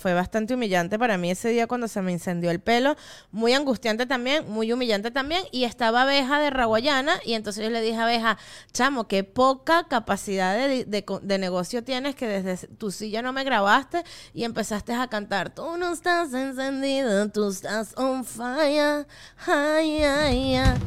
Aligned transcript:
Fue 0.00 0.14
bastante 0.14 0.54
humillante 0.54 0.96
para 0.96 1.18
mí 1.18 1.28
ese 1.28 1.48
día 1.48 1.66
cuando 1.66 1.88
se 1.88 2.00
me 2.02 2.12
incendió 2.12 2.52
el 2.52 2.60
pelo. 2.60 2.94
Muy 3.32 3.52
angustiante 3.52 4.06
también, 4.06 4.48
muy 4.48 4.72
humillante 4.72 5.10
también. 5.10 5.42
Y 5.50 5.64
estaba 5.64 6.02
abeja 6.02 6.38
de 6.38 6.50
Raguayana. 6.50 7.14
Y 7.24 7.34
entonces 7.34 7.64
yo 7.64 7.70
le 7.70 7.80
dije 7.80 7.96
a 7.96 8.04
abeja, 8.04 8.38
chamo, 8.72 9.08
qué 9.08 9.24
poca 9.24 9.88
capacidad 9.88 10.56
de, 10.56 10.84
de- 10.84 11.04
de 11.22 11.38
negocio 11.38 11.82
tienes 11.82 12.14
que 12.14 12.28
desde 12.28 12.68
tu 12.68 12.92
silla 12.92 13.22
no 13.22 13.32
me 13.32 13.42
grabaste 13.42 14.04
y 14.34 14.44
empezaste 14.44 14.92
a 14.94 15.08
cantar. 15.08 15.52
Tú 15.52 15.76
no 15.76 15.92
estás 15.92 16.32
encendido, 16.32 17.28
tú 17.32 17.48
estás 17.48 17.92
on 17.96 18.24
fire. 18.24 19.04
Ay, 19.48 20.04
ay, 20.04 20.54
ay. 20.54 20.78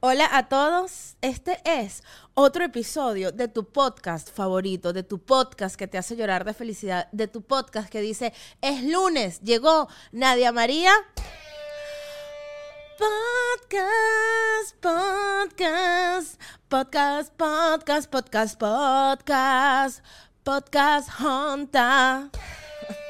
Hola 0.00 0.28
a 0.30 0.48
todos, 0.48 1.16
este 1.22 1.60
es 1.64 2.04
otro 2.34 2.64
episodio 2.64 3.32
de 3.32 3.48
tu 3.48 3.64
podcast 3.64 4.30
favorito, 4.32 4.92
de 4.92 5.02
tu 5.02 5.18
podcast 5.18 5.74
que 5.74 5.88
te 5.88 5.98
hace 5.98 6.14
llorar 6.14 6.44
de 6.44 6.54
felicidad, 6.54 7.08
de 7.10 7.26
tu 7.26 7.42
podcast 7.42 7.90
que 7.90 8.00
dice, 8.00 8.32
es 8.60 8.84
lunes, 8.84 9.40
llegó 9.40 9.88
Nadia 10.12 10.52
María. 10.52 10.92
Podcast, 13.58 14.76
podcast, 14.80 16.40
podcast, 16.68 17.34
podcast, 17.34 18.08
podcast, 18.08 18.60
podcast, 18.60 20.04
podcast, 20.44 21.08
Honta. 21.20 22.30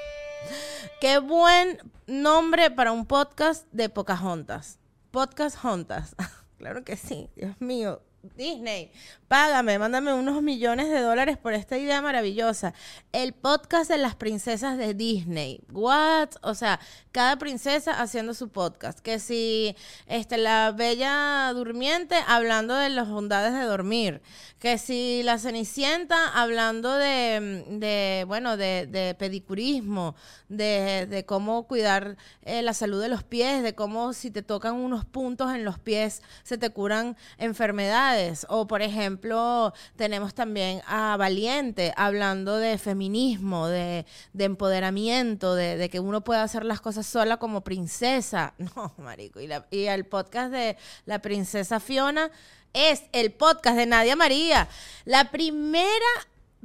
Qué 1.03 1.19
buen 1.19 1.93
nombre 2.07 2.71
para 2.71 2.93
un 2.93 3.05
podcast 3.05 3.67
de 3.73 3.91
Pocahontas. 3.91 4.79
Podcast 5.11 5.63
Hontas. 5.63 6.17
Claro 6.59 6.85
que 6.85 6.97
sí, 6.97 7.31
Dios 7.37 7.61
mío. 7.61 8.03
Disney, 8.23 8.91
págame, 9.29 9.79
mándame 9.79 10.13
unos 10.13 10.43
millones 10.43 10.91
de 10.91 11.01
dólares 11.01 11.39
por 11.39 11.55
esta 11.55 11.79
idea 11.79 12.03
maravillosa. 12.03 12.75
El 13.13 13.33
podcast 13.33 13.89
de 13.89 13.99
las 13.99 14.17
princesas 14.17 14.77
de 14.77 14.93
Disney. 14.93 15.61
What? 15.71 16.31
O 16.43 16.55
sea, 16.55 16.81
cada 17.13 17.37
princesa 17.37 18.01
haciendo 18.01 18.35
su 18.35 18.49
podcast. 18.49 18.99
Que 18.99 19.21
si 19.21 19.77
este, 20.09 20.37
la 20.37 20.73
bella 20.73 21.53
durmiente 21.55 22.17
hablando 22.27 22.75
de 22.75 22.91
las 22.91 23.09
bondades 23.09 23.53
de 23.53 23.65
dormir. 23.65 24.21
Que 24.59 24.79
si 24.79 25.23
la 25.23 25.39
cenicienta 25.39 26.29
hablando 26.35 26.97
de, 26.97 27.65
de 27.69 28.25
bueno, 28.27 28.57
de, 28.57 29.15
pedicurismo, 29.17 30.17
de, 30.49 31.07
de 31.09 31.25
cómo 31.25 31.69
cuidar 31.69 32.17
eh, 32.43 32.63
la 32.63 32.75
salud 32.75 33.01
de 33.01 33.09
los 33.09 33.23
pies, 33.23 33.63
de 33.63 33.77
cómo 33.77 34.13
si 34.13 34.33
te 34.33 34.43
tocan 34.43 34.75
unos 34.75 35.05
puntos 35.05 35.55
en 35.55 35.65
los 35.65 35.79
pies 35.79 36.23
se 36.43 36.59
te 36.59 36.71
curan 36.71 37.17
enfermedades. 37.39 38.08
O, 38.49 38.67
por 38.67 38.83
ejemplo, 38.83 39.73
tenemos 39.97 40.35
también 40.35 40.83
a 40.87 41.17
Valiente 41.17 41.93
hablando 41.97 42.57
de 42.57 42.79
feminismo, 42.79 43.69
de, 43.69 44.07
de 44.33 44.45
empoderamiento, 44.45 45.55
de, 45.55 45.89
que 45.91 46.01
uno 46.01 46.23
puede 46.23 46.41
hacer 46.41 46.65
las 46.65 46.81
cosas 46.81 47.07
sola 47.07 47.37
como 47.39 47.63
princesa. 47.63 48.55
No, 48.77 48.93
marico. 48.99 49.41
Y, 49.41 49.47
la- 49.47 49.67
y 49.71 49.85
el 49.85 50.05
podcast 50.07 50.53
de 50.53 50.77
la 51.07 51.21
princesa 51.21 51.81
Fiona 51.81 52.31
es 52.73 53.03
el 53.13 53.33
podcast 53.33 53.77
de 53.77 53.87
Nadia 53.87 54.15
María. 54.17 54.69
La 55.05 55.31
primera 55.31 55.89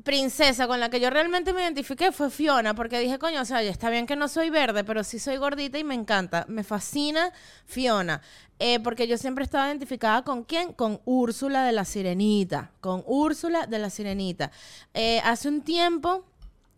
princesa 0.02 0.68
con 0.68 0.80
la 0.80 0.90
que 0.90 1.00
yo 1.00 1.10
realmente 1.10 1.54
me 1.54 1.62
identifiqué 1.62 2.12
fue 2.12 2.32
Fiona, 2.32 2.74
porque 2.74 3.00
dije, 3.00 3.20
coño, 3.20 3.42
o 3.42 3.46
sea, 3.46 3.62
ya 3.62 3.70
está 3.70 3.90
bien 3.90 4.08
que 4.08 4.16
no 4.16 4.28
soy 4.28 4.50
verde, 4.50 4.84
pero 4.84 5.04
sí 5.04 5.20
soy 5.20 5.38
gordita 5.38 5.78
y 5.78 5.84
me 5.84 5.94
encanta. 5.94 6.46
Me 6.48 6.64
fascina 6.64 7.32
Fiona. 7.66 8.22
Eh, 8.60 8.80
porque 8.80 9.08
yo 9.08 9.18
siempre 9.18 9.44
estaba 9.44 9.68
identificada 9.68 10.24
con 10.24 10.44
quién? 10.44 10.74
Con 10.74 11.02
Úrsula 11.06 11.66
de 11.66 11.74
la 11.74 11.86
Sirenita. 11.86 12.72
Con 12.82 13.04
Úrsula 13.06 13.68
de 13.68 13.80
la 13.80 13.90
Sirenita. 13.90 14.52
Eh, 14.94 15.22
hace 15.24 15.50
un 15.50 15.62
tiempo. 15.62 16.26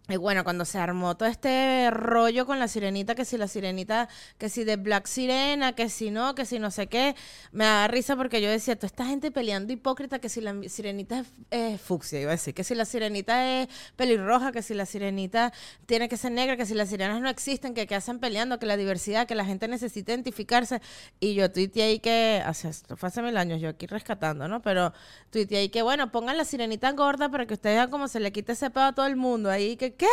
Y 0.08 0.18
bueno, 0.18 0.44
cuando 0.44 0.66
se 0.66 0.78
armó 0.78 1.18
todo 1.18 1.28
este 1.28 1.90
rollo 1.90 2.46
con 2.46 2.60
la 2.60 2.68
sirenita, 2.68 3.16
que 3.16 3.26
si 3.26 3.40
la 3.40 3.48
sirenita, 3.48 4.08
que 4.38 4.50
si 4.50 4.64
de 4.64 4.76
Black 4.76 5.08
Sirena, 5.08 5.74
que 5.74 5.90
si 5.90 6.12
no, 6.12 6.36
que 6.36 6.46
si 6.46 6.60
no 6.60 6.70
sé 6.70 6.86
qué, 6.86 7.16
me 7.52 7.66
da 7.66 7.88
risa 7.88 8.16
porque 8.16 8.40
yo 8.40 8.48
decía, 8.48 8.76
toda 8.76 8.86
esta 8.86 9.06
gente 9.08 9.32
peleando 9.32 9.74
hipócrita, 9.74 10.20
que 10.20 10.30
si 10.30 10.42
la 10.42 10.54
sirenita 10.70 11.26
es, 11.50 11.82
fucsia, 11.82 12.22
iba 12.22 12.30
a 12.30 12.36
decir, 12.36 12.54
que 12.54 12.64
si 12.64 12.76
la 12.76 12.86
sirenita 12.86 13.62
es 13.62 13.68
pelirroja, 13.96 14.52
que 14.52 14.62
si 14.62 14.76
la 14.76 14.86
sirenita 14.86 15.52
tiene 15.88 16.08
que 16.08 16.18
ser 16.18 16.34
negra, 16.34 16.56
que 16.56 16.68
si 16.68 16.76
las 16.76 16.90
sirenas 16.90 17.20
no 17.20 17.28
existen, 17.28 17.74
que, 17.74 17.88
que 17.88 17.96
hacen 17.96 18.20
peleando, 18.20 18.60
que 18.60 18.68
la 18.68 18.78
diversidad, 18.78 19.26
que 19.26 19.34
la 19.34 19.46
gente 19.46 19.68
necesita 19.68 20.12
identificarse. 20.12 20.82
Y 21.20 21.34
yo 21.34 21.52
tuiteé 21.52 21.82
ahí 21.82 22.00
que, 22.00 22.44
hace, 22.46 22.72
fue 22.96 23.10
hace 23.10 23.24
mil 23.24 23.36
años, 23.38 23.60
yo 23.60 23.70
aquí 23.70 23.88
rescatando, 23.88 24.48
¿no? 24.48 24.62
Pero 24.62 24.94
tuiteé 25.32 25.58
ahí 25.62 25.70
que, 25.70 25.82
bueno, 25.82 26.12
pongan 26.12 26.38
la 26.38 26.46
sirenita 26.46 26.92
gorda 26.92 27.30
para 27.30 27.48
que 27.48 27.56
ustedes 27.56 27.78
vean 27.78 27.90
cómo 27.90 28.08
se 28.08 28.20
le 28.20 28.32
quite 28.32 28.52
ese 28.52 28.70
pedo 28.70 28.84
a 28.84 28.94
todo 28.94 29.08
el 29.08 29.16
mundo. 29.16 29.50
Ahí 29.50 29.78
que, 29.78 29.95
¿qué? 29.98 30.08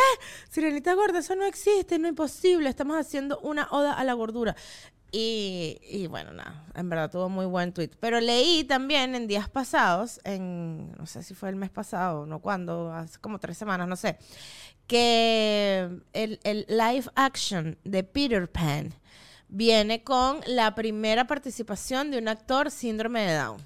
Sirenita 0.49 0.93
gorda, 0.93 1.19
eso 1.19 1.35
no 1.35 1.45
existe, 1.45 1.99
no 1.99 2.07
es 2.07 2.11
imposible. 2.11 2.69
Estamos 2.69 2.97
haciendo 2.97 3.39
una 3.39 3.67
oda 3.71 3.93
a 3.93 4.03
la 4.03 4.13
gordura. 4.13 4.55
Y, 5.11 5.77
y 5.83 6.07
bueno, 6.07 6.33
nada, 6.33 6.65
en 6.73 6.89
verdad 6.89 7.11
tuvo 7.11 7.29
muy 7.29 7.45
buen 7.45 7.71
tweet. 7.71 7.91
Pero 7.99 8.19
leí 8.19 8.63
también 8.63 9.13
en 9.13 9.27
días 9.27 9.47
pasados, 9.47 10.19
en, 10.23 10.91
no 10.93 11.05
sé 11.05 11.21
si 11.21 11.35
fue 11.35 11.49
el 11.49 11.55
mes 11.55 11.69
pasado, 11.69 12.25
no 12.25 12.39
cuándo, 12.39 12.91
hace 12.91 13.19
como 13.19 13.37
tres 13.37 13.55
semanas, 13.55 13.87
no 13.87 13.95
sé, 13.95 14.17
que 14.87 15.87
el, 16.13 16.39
el 16.43 16.65
live 16.67 17.05
action 17.13 17.77
de 17.83 18.03
Peter 18.03 18.49
Pan 18.51 18.95
viene 19.47 20.03
con 20.03 20.41
la 20.47 20.73
primera 20.73 21.27
participación 21.27 22.09
de 22.09 22.17
un 22.17 22.27
actor 22.27 22.71
síndrome 22.71 23.21
de 23.21 23.35
Down. 23.35 23.61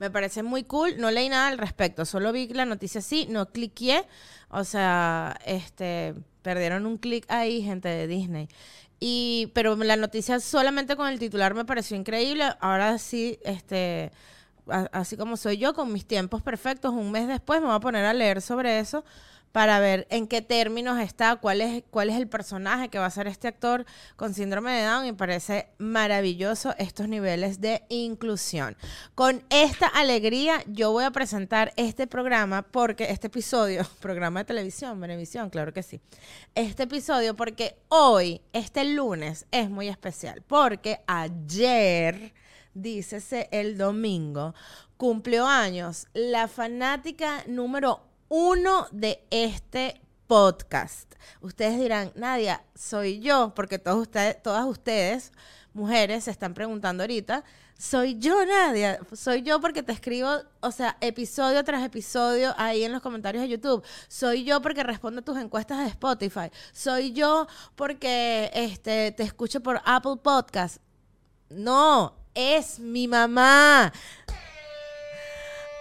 Me 0.00 0.10
parece 0.10 0.42
muy 0.42 0.64
cool. 0.64 0.96
No 0.98 1.10
leí 1.12 1.28
nada 1.28 1.48
al 1.48 1.58
respecto. 1.58 2.04
Solo 2.04 2.32
vi 2.32 2.48
la 2.48 2.64
noticia 2.64 2.98
así, 3.00 3.26
no 3.30 3.50
cliqué. 3.52 4.04
O 4.50 4.64
sea, 4.64 5.38
este, 5.46 6.14
perdieron 6.42 6.86
un 6.86 6.98
clic 6.98 7.24
ahí, 7.28 7.62
gente 7.62 7.88
de 7.88 8.08
Disney. 8.08 8.48
Y, 8.98 9.52
pero 9.54 9.76
la 9.76 9.96
noticia 9.96 10.40
solamente 10.40 10.96
con 10.96 11.08
el 11.08 11.18
titular 11.20 11.54
me 11.54 11.64
pareció 11.64 11.96
increíble. 11.96 12.44
Ahora 12.60 12.98
sí, 12.98 13.38
este, 13.44 14.10
a- 14.68 14.88
así 14.92 15.16
como 15.16 15.36
soy 15.36 15.58
yo, 15.58 15.74
con 15.74 15.92
mis 15.92 16.06
tiempos 16.06 16.42
perfectos, 16.42 16.92
un 16.94 17.12
mes 17.12 17.28
después 17.28 17.60
me 17.60 17.66
voy 17.68 17.76
a 17.76 17.80
poner 17.80 18.04
a 18.06 18.14
leer 18.14 18.42
sobre 18.42 18.80
eso 18.80 19.04
para 19.52 19.80
ver 19.80 20.06
en 20.10 20.26
qué 20.26 20.42
términos 20.42 21.00
está, 21.00 21.36
cuál 21.36 21.60
es, 21.60 21.82
cuál 21.90 22.10
es 22.10 22.16
el 22.16 22.28
personaje 22.28 22.88
que 22.88 22.98
va 22.98 23.06
a 23.06 23.10
ser 23.10 23.26
este 23.26 23.48
actor 23.48 23.84
con 24.16 24.34
síndrome 24.34 24.72
de 24.72 24.84
Down 24.84 25.06
y 25.06 25.12
parece 25.12 25.68
maravilloso 25.78 26.74
estos 26.78 27.08
niveles 27.08 27.60
de 27.60 27.82
inclusión. 27.88 28.76
Con 29.14 29.42
esta 29.50 29.86
alegría 29.88 30.62
yo 30.66 30.92
voy 30.92 31.04
a 31.04 31.10
presentar 31.10 31.72
este 31.76 32.06
programa 32.06 32.62
porque 32.62 33.10
este 33.10 33.26
episodio, 33.26 33.84
programa 34.00 34.40
de 34.40 34.44
televisión, 34.46 35.00
Venevisión, 35.00 35.50
claro 35.50 35.72
que 35.72 35.82
sí. 35.82 36.00
Este 36.54 36.84
episodio 36.84 37.34
porque 37.34 37.76
hoy, 37.88 38.40
este 38.52 38.84
lunes, 38.84 39.46
es 39.50 39.68
muy 39.68 39.88
especial 39.88 40.42
porque 40.46 41.00
ayer 41.06 42.32
dícese 42.74 43.48
el 43.50 43.76
domingo, 43.76 44.54
cumplió 44.96 45.46
años 45.46 46.06
la 46.12 46.46
fanática 46.46 47.42
número 47.46 48.09
uno 48.30 48.86
de 48.92 49.26
este 49.30 50.00
podcast. 50.28 51.12
Ustedes 51.40 51.80
dirán, 51.80 52.12
Nadia, 52.14 52.62
soy 52.76 53.18
yo, 53.18 53.52
porque 53.56 53.80
todos 53.80 54.00
ustedes, 54.00 54.40
todas 54.40 54.64
ustedes, 54.64 55.32
mujeres, 55.72 56.24
se 56.24 56.30
están 56.30 56.54
preguntando 56.54 57.02
ahorita, 57.02 57.42
soy 57.76 58.18
yo, 58.20 58.46
Nadia, 58.46 59.00
soy 59.14 59.42
yo 59.42 59.60
porque 59.60 59.82
te 59.82 59.90
escribo, 59.90 60.30
o 60.60 60.70
sea, 60.70 60.96
episodio 61.00 61.64
tras 61.64 61.82
episodio 61.82 62.54
ahí 62.56 62.84
en 62.84 62.92
los 62.92 63.02
comentarios 63.02 63.42
de 63.42 63.48
YouTube. 63.48 63.82
Soy 64.06 64.44
yo 64.44 64.62
porque 64.62 64.84
respondo 64.84 65.22
tus 65.22 65.36
encuestas 65.36 65.78
de 65.78 65.86
Spotify. 65.88 66.52
Soy 66.72 67.12
yo 67.12 67.48
porque 67.74 68.50
este, 68.54 69.10
te 69.10 69.24
escucho 69.24 69.60
por 69.60 69.80
Apple 69.84 70.18
Podcast. 70.22 70.76
No, 71.48 72.14
es 72.34 72.78
mi 72.78 73.08
mamá. 73.08 73.92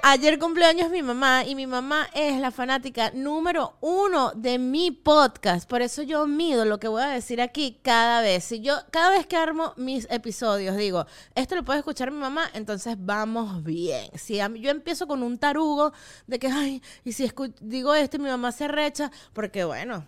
Ayer 0.01 0.39
cumpleaños 0.39 0.89
mi 0.89 1.03
mamá 1.03 1.43
y 1.45 1.55
mi 1.55 1.67
mamá 1.67 2.07
es 2.13 2.39
la 2.39 2.51
fanática 2.51 3.11
número 3.13 3.75
uno 3.81 4.31
de 4.33 4.57
mi 4.57 4.91
podcast. 4.91 5.69
Por 5.69 5.81
eso 5.81 6.03
yo 6.03 6.25
mido 6.25 6.63
lo 6.63 6.79
que 6.79 6.87
voy 6.87 7.01
a 7.01 7.09
decir 7.09 7.41
aquí 7.41 7.77
cada 7.83 8.21
vez. 8.21 8.45
Si 8.45 8.61
yo, 8.61 8.75
cada 8.91 9.09
vez 9.09 9.27
que 9.27 9.35
armo 9.35 9.73
mis 9.75 10.07
episodios, 10.09 10.77
digo, 10.77 11.05
esto 11.35 11.55
lo 11.55 11.65
puede 11.65 11.79
escuchar 11.79 12.11
mi 12.11 12.17
mamá, 12.17 12.49
entonces 12.53 12.95
vamos 12.97 13.61
bien. 13.61 14.09
Si 14.15 14.37
yo 14.37 14.71
empiezo 14.71 15.05
con 15.05 15.21
un 15.21 15.37
tarugo 15.37 15.91
de 16.27 16.39
que, 16.39 16.47
ay, 16.47 16.81
y 17.03 17.11
si 17.11 17.29
digo 17.59 17.93
esto 17.93 18.19
mi 18.19 18.29
mamá 18.29 18.53
se 18.53 18.69
recha, 18.69 19.11
porque 19.33 19.65
bueno, 19.65 20.05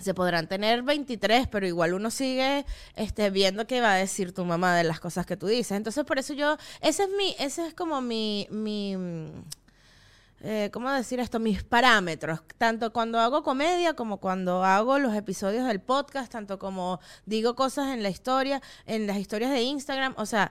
se 0.00 0.14
podrán 0.14 0.48
tener 0.48 0.82
23, 0.82 1.48
pero 1.48 1.66
igual 1.66 1.94
uno 1.94 2.10
sigue 2.10 2.64
este, 2.96 3.30
viendo 3.30 3.66
qué 3.66 3.80
va 3.80 3.92
a 3.92 3.96
decir 3.96 4.32
tu 4.32 4.44
mamá 4.44 4.74
de 4.76 4.84
las 4.84 5.00
cosas 5.00 5.26
que 5.26 5.36
tú 5.36 5.46
dices. 5.46 5.72
Entonces, 5.72 6.04
por 6.04 6.18
eso 6.18 6.34
yo, 6.34 6.56
ese 6.80 7.04
es 7.04 7.10
mi, 7.16 7.34
ese 7.38 7.66
es 7.66 7.74
como 7.74 8.00
mi, 8.00 8.46
mi, 8.50 8.96
eh, 10.42 10.70
¿cómo 10.72 10.90
decir 10.90 11.20
esto? 11.20 11.38
Mis 11.38 11.62
parámetros, 11.62 12.40
tanto 12.56 12.92
cuando 12.92 13.18
hago 13.20 13.42
comedia 13.42 13.94
como 13.94 14.18
cuando 14.18 14.64
hago 14.64 14.98
los 14.98 15.14
episodios 15.14 15.66
del 15.66 15.80
podcast, 15.80 16.32
tanto 16.32 16.58
como 16.58 16.98
digo 17.26 17.54
cosas 17.54 17.92
en 17.92 18.02
la 18.02 18.08
historia, 18.08 18.62
en 18.86 19.06
las 19.06 19.18
historias 19.18 19.50
de 19.50 19.62
Instagram, 19.62 20.14
o 20.16 20.24
sea, 20.24 20.50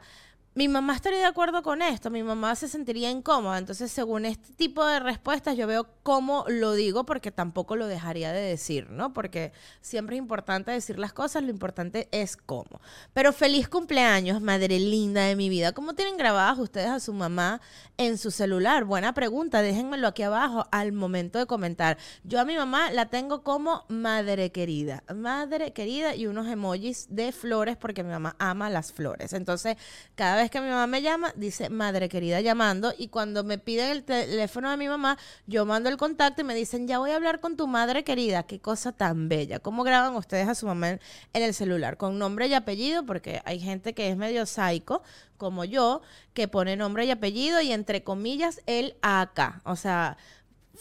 mi 0.60 0.68
mamá 0.68 0.94
estaría 0.94 1.20
de 1.20 1.26
acuerdo 1.26 1.64
con 1.64 1.82
esto, 1.82 2.10
mi 2.10 2.22
mamá 2.22 2.54
se 2.54 2.68
sentiría 2.68 3.10
incómoda. 3.10 3.58
Entonces, 3.58 3.94
según 3.94 4.26
este 4.26 4.52
tipo 4.56 4.86
de 4.86 5.00
respuestas, 5.00 5.56
yo 5.56 5.68
veo 5.68 5.88
cómo 6.04 6.44
lo 6.50 6.74
digo 6.74 7.06
porque 7.06 7.32
tampoco 7.32 7.78
lo 7.78 7.88
dejaría 7.88 8.34
de 8.34 8.42
decir, 8.42 8.90
¿no? 8.90 9.14
Porque 9.14 9.54
siempre 9.80 10.18
es 10.18 10.20
importante 10.20 10.72
decir 10.72 11.00
las 11.00 11.14
cosas, 11.14 11.44
lo 11.44 11.50
importante 11.50 12.10
es 12.12 12.36
cómo. 12.36 12.82
Pero 13.14 13.32
feliz 13.32 13.70
cumpleaños, 13.70 14.42
madre 14.42 14.82
linda 14.82 15.22
de 15.22 15.38
mi 15.38 15.48
vida. 15.48 15.72
¿Cómo 15.72 15.94
tienen 15.94 16.18
grabadas 16.18 16.60
ustedes 16.60 16.90
a 16.90 17.00
su 17.00 17.14
mamá 17.14 17.62
en 17.96 18.18
su 18.18 18.30
celular? 18.30 18.84
Buena 18.84 19.14
pregunta, 19.14 19.62
déjenmelo 19.62 20.10
aquí 20.10 20.24
abajo 20.24 20.66
al 20.74 20.92
momento 20.92 21.40
de 21.40 21.46
comentar. 21.46 21.98
Yo 22.26 22.38
a 22.38 22.44
mi 22.44 22.58
mamá 22.58 22.92
la 22.92 23.06
tengo 23.06 23.44
como 23.44 23.86
madre 23.88 24.52
querida, 24.52 25.06
madre 25.16 25.72
querida 25.72 26.16
y 26.16 26.28
unos 26.28 26.50
emojis 26.50 27.08
de 27.10 27.32
flores 27.32 27.78
porque 27.78 28.04
mi 28.04 28.10
mamá 28.10 28.36
ama 28.40 28.70
las 28.70 28.92
flores. 28.92 29.32
Entonces, 29.32 29.78
cada 30.16 30.36
vez 30.36 30.49
que 30.50 30.62
mi 30.62 30.68
mamá 30.68 30.88
me 30.88 31.02
llama, 31.02 31.34
dice 31.36 31.70
madre 31.70 32.10
querida 32.10 32.42
llamando. 32.42 32.94
Y 32.98 33.10
cuando 33.10 33.44
me 33.44 33.58
piden 33.58 33.90
el 33.90 34.04
teléfono 34.04 34.70
de 34.72 34.78
mi 34.78 34.88
mamá, 34.88 35.18
yo 35.48 35.66
mando 35.66 35.90
el 35.90 35.98
contacto 35.98 36.42
y 36.42 36.46
me 36.46 36.56
dicen, 36.56 36.88
ya 36.88 37.00
voy 37.00 37.12
a 37.12 37.16
hablar 37.16 37.40
con 37.40 37.58
tu 37.58 37.68
madre 37.68 38.04
querida. 38.04 38.44
Qué 38.44 38.60
cosa 38.60 38.92
tan 38.92 39.30
bella. 39.30 39.60
¿Cómo 39.60 39.84
graban 39.84 40.16
ustedes 40.16 40.48
a 40.48 40.56
su 40.56 40.66
mamá 40.66 40.90
en, 40.90 41.00
el 41.34 41.54
celular? 41.54 41.98
Con 41.98 42.20
nombre 42.20 42.48
y 42.48 42.54
apellido, 42.54 43.06
porque 43.06 43.42
hay 43.46 43.60
gente 43.60 43.94
que 43.94 44.10
es 44.10 44.18
medio 44.18 44.46
psycho, 44.46 45.02
como 45.38 45.66
yo, 45.66 46.02
que 46.34 46.48
pone 46.48 46.76
nombre 46.76 47.06
y 47.06 47.12
apellido 47.12 47.62
y 47.62 47.72
entre 47.72 48.04
comillas 48.04 48.62
el 48.66 48.96
AK. 49.02 49.62
O 49.64 49.76
sea, 49.76 50.18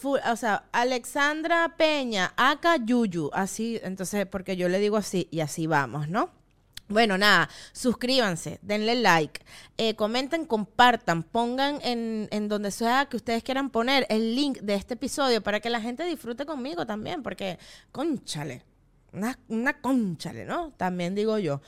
o 0.04 0.36
sea, 0.36 0.64
Alexandra 0.72 1.74
Peña, 1.76 2.32
Aka 2.36 2.76
Yuyu, 2.76 3.30
así, 3.32 3.80
entonces, 3.82 4.26
porque 4.26 4.56
yo 4.56 4.68
le 4.68 4.78
digo 4.78 4.96
así 4.96 5.28
y 5.30 5.40
así 5.40 5.66
vamos, 5.66 6.08
¿no? 6.08 6.37
Bueno, 6.88 7.18
nada, 7.18 7.50
suscríbanse, 7.72 8.58
denle 8.62 8.94
like, 8.94 9.42
eh, 9.76 9.94
comenten, 9.94 10.46
compartan, 10.46 11.22
pongan 11.22 11.80
en, 11.82 12.28
en, 12.30 12.48
donde 12.48 12.70
sea 12.70 13.06
que 13.06 13.18
ustedes 13.18 13.42
quieran 13.42 13.68
poner 13.68 14.06
el 14.08 14.34
link 14.34 14.58
de 14.60 14.74
este 14.74 14.94
episodio 14.94 15.42
para 15.42 15.60
que 15.60 15.68
la 15.68 15.82
gente 15.82 16.04
disfrute 16.04 16.46
conmigo 16.46 16.86
también, 16.86 17.22
porque, 17.22 17.58
conchale, 17.92 18.62
una, 19.12 19.38
una 19.48 19.80
conchale, 19.80 20.46
¿no? 20.46 20.72
También 20.78 21.14
digo 21.14 21.38
yo. 21.38 21.60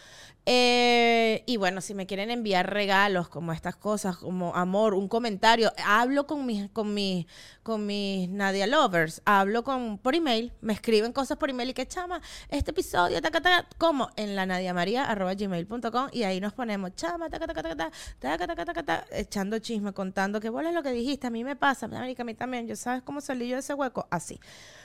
Eh, 0.46 1.44
y 1.46 1.58
bueno, 1.58 1.80
si 1.80 1.94
me 1.94 2.06
quieren 2.06 2.30
enviar 2.30 2.72
regalos 2.72 3.28
como 3.28 3.52
estas 3.52 3.76
cosas, 3.76 4.16
como 4.16 4.54
amor, 4.56 4.94
un 4.94 5.06
comentario, 5.06 5.70
hablo 5.84 6.26
con 6.26 6.46
mis, 6.46 6.70
con 6.70 6.94
mis, 6.94 7.26
con 7.62 7.86
mis 7.86 8.28
Nadia 8.30 8.66
Lovers, 8.66 9.20
hablo 9.26 9.62
con 9.62 9.98
por 9.98 10.14
email, 10.14 10.52
me 10.62 10.72
escriben 10.72 11.12
cosas 11.12 11.36
por 11.36 11.50
email 11.50 11.70
y 11.70 11.74
que 11.74 11.86
chama, 11.86 12.22
este 12.48 12.70
episodio, 12.70 13.20
taca, 13.20 13.40
taca, 13.42 13.68
como 13.76 14.10
en 14.16 14.34
la 14.34 14.46
gmail.com 14.46 16.08
y 16.10 16.22
ahí 16.22 16.40
nos 16.40 16.54
ponemos 16.54 16.94
chama, 16.94 17.28
taca, 17.28 17.46
taca, 17.46 17.62
taca, 17.62 17.76
taca, 18.18 18.38
taca, 18.38 18.56
taca, 18.56 18.74
taca, 18.74 19.06
echando 19.12 19.58
chisme, 19.58 19.92
contando 19.92 20.40
que 20.40 20.48
vos 20.48 20.64
es 20.64 20.72
lo 20.72 20.82
que 20.82 20.92
dijiste, 20.92 21.26
a 21.26 21.30
mí 21.30 21.44
me 21.44 21.54
pasa, 21.54 21.86
a 21.86 22.24
mí 22.24 22.34
también, 22.34 22.66
yo 22.66 22.76
sabes 22.76 23.02
cómo 23.02 23.20
salí 23.20 23.48
yo 23.48 23.56
de 23.56 23.60
ese 23.60 23.74
hueco, 23.74 24.06
así. 24.10 24.40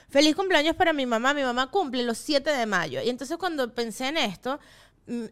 Feliz 0.08 0.36
cumpleaños 0.36 0.76
para 0.76 0.92
mi 0.92 1.04
mamá, 1.04 1.34
mi 1.34 1.42
mamá 1.42 1.68
cumple 1.68 2.04
los 2.04 2.18
7 2.18 2.48
de 2.50 2.66
mayo. 2.66 3.02
Y 3.02 3.08
entonces 3.08 3.36
cuando 3.38 3.74
pensé 3.74 4.06
en 4.06 4.18
esto, 4.18 4.60
Mm, 4.60 4.85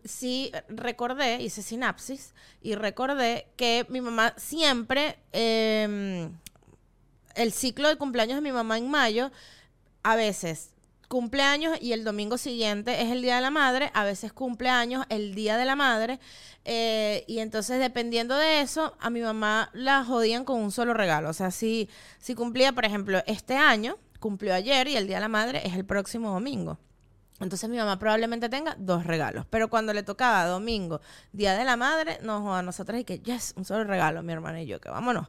sí 0.04 0.52
recordé, 0.68 1.42
hice 1.42 1.62
sinapsis 1.62 2.34
y 2.62 2.74
recordé 2.74 3.48
que 3.56 3.86
mi 3.88 4.00
mamá 4.00 4.34
siempre, 4.36 5.18
em, 5.32 6.32
el 7.34 7.52
ciclo 7.52 7.88
de 7.88 7.96
cumpleaños 7.96 8.36
de 8.36 8.42
mi 8.42 8.52
mamá 8.52 8.78
en 8.78 8.90
mayo, 8.90 9.30
a 10.02 10.16
veces 10.16 10.70
cumpleaños 11.08 11.78
y 11.80 11.92
el 11.92 12.04
domingo 12.04 12.38
siguiente 12.38 13.02
es 13.02 13.10
el 13.10 13.22
Día 13.22 13.36
de 13.36 13.42
la 13.42 13.50
Madre, 13.50 13.90
a 13.94 14.04
veces 14.04 14.32
cumpleaños 14.32 15.06
el 15.08 15.34
Día 15.34 15.56
de 15.56 15.64
la 15.64 15.76
Madre, 15.76 16.18
eh, 16.64 17.24
y 17.26 17.38
entonces 17.38 17.78
dependiendo 17.78 18.36
de 18.36 18.60
eso, 18.60 18.96
a 18.98 19.10
mi 19.10 19.20
mamá 19.20 19.70
la 19.74 20.04
jodían 20.04 20.44
con 20.44 20.60
un 20.60 20.72
solo 20.72 20.94
regalo. 20.94 21.28
O 21.28 21.32
sea, 21.32 21.50
si, 21.50 21.88
si 22.18 22.34
cumplía, 22.34 22.72
por 22.72 22.84
ejemplo, 22.84 23.22
este 23.26 23.56
año, 23.56 23.98
cumplió 24.18 24.54
ayer 24.54 24.88
y 24.88 24.96
el 24.96 25.06
Día 25.06 25.16
de 25.16 25.22
la 25.22 25.28
Madre 25.28 25.62
es 25.64 25.74
el 25.74 25.84
próximo 25.84 26.30
domingo. 26.32 26.78
Entonces 27.40 27.68
mi 27.68 27.76
mamá 27.76 27.98
probablemente 27.98 28.48
tenga 28.48 28.76
dos 28.78 29.04
regalos. 29.06 29.44
Pero 29.50 29.68
cuando 29.68 29.92
le 29.92 30.04
tocaba 30.04 30.46
domingo, 30.46 31.00
Día 31.32 31.56
de 31.56 31.64
la 31.64 31.76
Madre, 31.76 32.18
nos 32.22 32.46
a 32.46 32.62
nosotras 32.62 33.00
y 33.00 33.04
que, 33.04 33.18
yes, 33.18 33.54
un 33.56 33.64
solo 33.64 33.84
regalo, 33.84 34.22
mi 34.22 34.32
hermana 34.32 34.62
y 34.62 34.66
yo, 34.66 34.80
que 34.80 34.88
vámonos. 34.88 35.28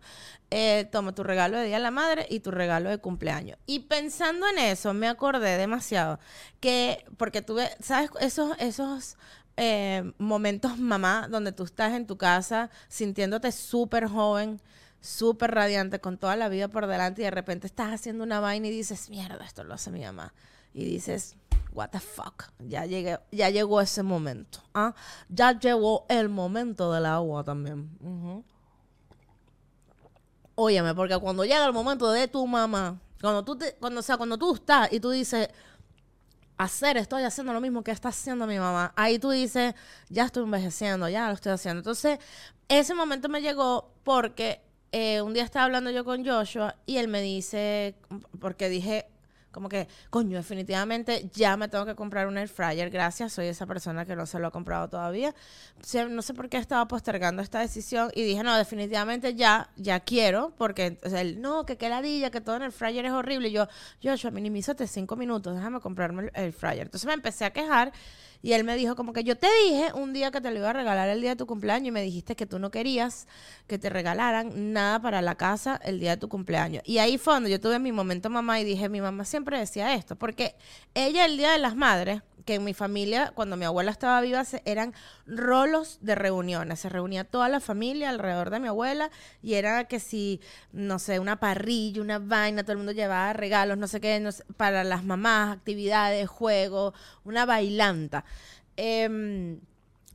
Eh, 0.52 0.88
toma 0.92 1.16
tu 1.16 1.24
regalo 1.24 1.58
de 1.58 1.66
Día 1.66 1.78
de 1.78 1.84
la 1.84 1.92
Madre 1.92 2.28
y 2.30 2.42
tu 2.42 2.52
regalo 2.52 2.90
de 2.90 3.00
cumpleaños. 3.00 3.58
Y 3.66 3.80
pensando 3.80 4.48
en 4.48 4.60
eso, 4.60 4.94
me 4.94 5.08
acordé 5.08 5.58
demasiado 5.58 6.20
que, 6.60 7.04
porque 7.18 7.42
tuve, 7.42 7.70
¿sabes? 7.82 8.12
Esos, 8.20 8.56
esos 8.60 9.18
eh, 9.58 10.14
momentos, 10.20 10.78
mamá, 10.78 11.28
donde 11.28 11.54
tú 11.54 11.64
estás 11.64 11.94
en 11.94 12.06
tu 12.06 12.18
casa 12.18 12.70
sintiéndote 12.88 13.52
súper 13.52 14.08
joven 14.08 14.62
súper 15.06 15.52
radiante, 15.52 16.00
con 16.00 16.18
toda 16.18 16.36
la 16.36 16.50
vida 16.50 16.68
por 16.68 16.88
delante 16.88 17.22
y 17.22 17.26
de 17.26 17.32
repente 17.32 17.68
estás 17.68 17.94
haciendo 17.94 18.24
una 18.24 18.40
vaina 18.40 18.68
y 18.68 18.72
dices, 18.72 19.10
mierda, 19.10 19.46
esto 19.46 19.64
lo 19.64 19.76
hace 19.76 19.92
mi 19.92 20.02
mamá. 20.02 20.34
Y 20.74 20.84
dices, 20.84 21.38
what 21.76 21.90
the 21.90 22.00
fuck, 22.00 22.46
ya, 22.60 22.86
llegué, 22.86 23.20
ya 23.32 23.50
llegó 23.50 23.82
ese 23.82 24.02
momento. 24.02 24.60
¿ah? 24.74 24.96
Ya 25.30 25.60
llegó 25.60 26.06
el 26.08 26.30
momento 26.30 26.92
del 26.92 27.06
agua 27.06 27.44
también. 27.44 27.92
Óyeme, 30.56 30.96
porque 30.96 31.18
cuando 31.18 31.44
llega 31.44 31.66
el 31.66 31.74
momento 31.74 32.10
de 32.12 32.30
tu 32.30 32.48
mamá, 32.48 33.00
cuando 33.20 33.44
tú, 33.44 33.58
te, 33.58 33.76
cuando, 33.76 34.02
sea, 34.02 34.16
cuando 34.16 34.38
tú 34.38 34.56
estás 34.56 34.92
y 34.94 35.02
tú 35.02 35.10
dices, 35.10 35.50
hacer, 36.58 36.96
estoy 36.96 37.24
haciendo 37.24 37.52
lo 37.52 37.60
mismo 37.60 37.84
que 37.84 37.92
está 37.92 38.08
haciendo 38.08 38.48
mi 38.48 38.58
mamá, 38.58 38.94
ahí 38.96 39.20
tú 39.20 39.32
dices, 39.32 39.76
ya 40.08 40.24
estoy 40.24 40.44
envejeciendo, 40.44 41.10
ya 41.10 41.28
lo 41.28 41.34
estoy 41.34 41.52
haciendo. 41.52 41.80
Entonces, 41.80 42.20
ese 42.70 42.96
momento 42.96 43.28
me 43.28 43.42
llegó 43.42 43.92
porque 44.06 44.62
eh, 44.94 45.22
un 45.22 45.34
día 45.34 45.44
estaba 45.44 45.66
hablando 45.66 45.92
yo 45.92 46.06
con 46.06 46.26
Joshua 46.26 46.76
y 46.86 46.98
él 46.98 47.10
me 47.10 47.22
dice, 47.22 47.96
porque 48.40 48.70
dije, 48.70 49.10
como 49.56 49.70
que, 49.70 49.88
coño, 50.10 50.36
definitivamente 50.36 51.30
ya 51.34 51.56
me 51.56 51.70
tengo 51.70 51.86
que 51.86 51.96
comprar 51.96 52.28
un 52.28 52.38
air 52.38 52.50
fryer. 52.50 52.90
Gracias, 52.90 53.32
soy 53.32 53.48
esa 53.48 53.66
persona 53.66 54.06
que 54.06 54.14
no 54.14 54.26
se 54.26 54.38
lo 54.38 54.48
ha 54.48 54.52
comprado 54.52 54.90
todavía. 54.90 55.34
No 56.10 56.22
sé 56.22 56.34
por 56.34 56.50
qué 56.50 56.58
estaba 56.58 56.86
postergando 56.90 57.42
esta 57.42 57.62
decisión 57.62 58.12
y 58.14 58.24
dije, 58.24 58.44
no, 58.44 58.58
definitivamente 58.58 59.34
ya, 59.34 59.70
ya 59.78 60.02
quiero, 60.02 60.52
porque 60.58 60.98
él, 61.04 61.40
no, 61.40 61.66
que 61.66 61.78
qué 61.78 61.88
ladilla, 61.88 62.32
que 62.32 62.42
todo 62.42 62.58
en 62.58 62.64
el 62.64 62.74
fryer 62.74 63.06
es 63.06 63.14
horrible. 63.14 63.48
Y 63.48 63.54
yo, 63.54 63.68
Joshua, 64.04 64.30
minimízate 64.30 64.88
cinco 64.88 65.16
minutos, 65.16 65.56
déjame 65.56 65.80
comprarme 65.80 66.24
el, 66.24 66.32
el 66.34 66.52
fryer. 66.52 66.88
Entonces 66.88 67.08
me 67.08 67.14
empecé 67.14 67.46
a 67.46 67.54
quejar 67.54 67.94
y 68.42 68.54
él 68.54 68.64
me 68.64 68.76
dijo 68.76 68.96
como 68.96 69.14
que 69.14 69.24
yo 69.24 69.38
te 69.38 69.48
dije 69.64 69.92
un 69.94 70.14
día 70.14 70.32
que 70.32 70.42
te 70.42 70.52
lo 70.52 70.58
iba 70.58 70.70
a 70.70 70.74
regalar 70.74 71.10
el 71.10 71.22
día 71.22 71.32
de 71.32 71.36
tu 71.36 71.46
cumpleaños 71.48 71.88
y 71.88 71.92
me 71.92 72.02
dijiste 72.02 72.36
que 72.36 72.46
tú 72.46 72.60
no 72.60 72.72
querías 72.72 73.28
que 73.68 73.78
te 73.78 73.90
regalaran 73.90 74.74
nada 74.74 75.02
para 75.02 75.22
la 75.22 75.36
casa 75.36 75.80
el 75.84 76.00
día 76.00 76.12
de 76.12 76.18
tu 76.18 76.30
cumpleaños. 76.30 76.84
Y 76.86 77.00
ahí 77.00 77.18
fue 77.18 77.34
donde 77.34 77.50
yo 77.50 77.60
tuve 77.60 77.80
mi 77.80 77.92
momento 77.92 78.30
mamá 78.30 78.60
y 78.60 78.64
dije, 78.64 78.90
mi 78.90 79.02
mamá 79.02 79.26
siempre 79.26 79.60
decía 79.60 79.94
esto, 79.94 80.16
porque 80.16 80.56
ella 80.94 81.26
el 81.26 81.38
día 81.38 81.52
de 81.52 81.60
las 81.60 81.76
madres, 81.76 82.22
que 82.46 82.56
en 82.56 82.64
mi 82.64 82.74
familia, 82.74 83.32
cuando 83.36 83.58
mi 83.58 83.66
abuela 83.66 83.92
estaba 83.92 84.22
viva, 84.22 84.44
eran 84.66 84.94
rolos 85.26 85.98
de 86.02 86.14
reuniones. 86.14 86.80
Se 86.80 86.90
reunía 86.90 87.24
toda 87.24 87.50
la 87.50 87.60
familia 87.60 88.10
alrededor 88.10 88.52
de 88.52 88.60
mi 88.60 88.68
abuela 88.68 89.10
y 89.42 89.56
era 89.56 89.86
que 89.86 90.00
si, 90.00 90.40
no 90.72 91.00
sé, 91.00 91.20
una 91.20 91.40
parrilla, 91.40 92.02
una 92.02 92.20
vaina, 92.20 92.62
todo 92.62 92.74
el 92.74 92.78
mundo 92.78 92.92
llevaba 92.92 93.34
regalos, 93.34 93.78
no 93.78 93.88
sé 93.88 94.00
qué, 94.00 94.30
para 94.58 94.84
las 94.84 95.04
mamás, 95.04 95.58
actividades, 95.58 96.30
juegos, 96.30 96.94
una 97.24 97.46
bailanta. 97.46 98.25
Eh, 98.78 99.58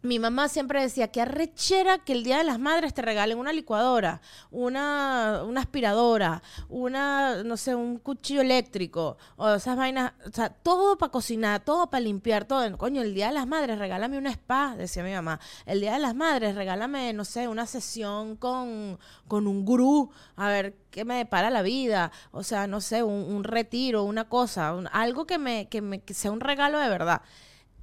mi 0.03 0.19
mamá 0.19 0.49
siempre 0.49 0.81
decía 0.81 1.09
que 1.09 1.21
arrechera 1.21 1.99
que 1.99 2.13
el 2.13 2.25
Día 2.25 2.39
de 2.39 2.45
las 2.45 2.59
Madres 2.59 2.95
te 2.95 3.03
regalen 3.03 3.39
una 3.39 3.53
licuadora, 3.53 4.23
una, 4.51 5.43
una 5.47 5.61
aspiradora, 5.61 6.43
una, 6.71 7.43
no 7.43 7.59
sé, 7.59 7.75
un 7.75 7.99
cuchillo 7.99 8.41
eléctrico, 8.41 9.19
o 9.37 9.51
esas 9.51 9.77
vainas, 9.77 10.13
o 10.27 10.33
sea, 10.33 10.49
todo 10.49 10.97
para 10.97 11.13
cocinar, 11.13 11.61
todo 11.65 11.91
para 11.91 12.01
limpiar, 12.01 12.47
todo. 12.47 12.79
Coño, 12.79 13.03
el 13.03 13.13
Día 13.15 13.29
de 13.29 13.35
las 13.35 13.47
Madres, 13.47 13.79
regálame 13.79 14.17
un 14.17 14.27
spa, 14.27 14.75
decía 14.75 15.05
mi 15.05 15.13
mamá. 15.13 15.39
El 15.67 15.83
Día 15.83 15.93
de 15.93 15.99
las 15.99 16.15
Madres, 16.15 16.55
regálame, 16.55 17.13
no 17.13 17.27
sé, 17.27 17.47
una 17.47 17.67
sesión 17.67 18.37
con, 18.37 18.99
con 19.29 19.47
un 19.47 19.67
gurú, 19.67 20.11
a 20.37 20.49
ver 20.49 20.77
qué 20.91 21.05
me 21.05 21.17
depara 21.17 21.51
la 21.51 21.61
vida, 21.61 22.11
o 22.33 22.43
sea, 22.43 22.67
no 22.67 22.81
sé, 22.81 23.03
un, 23.03 23.45
retiro, 23.45 24.05
una 24.05 24.29
cosa, 24.29 24.71
algo 24.93 25.27
que 25.27 25.39
me, 25.39 25.69
que 25.69 25.83
me 25.83 26.01
que 26.01 26.15
sea 26.15 26.31
un 26.31 26.41
regalo 26.41 26.79
de 26.79 26.89
verdad. 26.89 27.23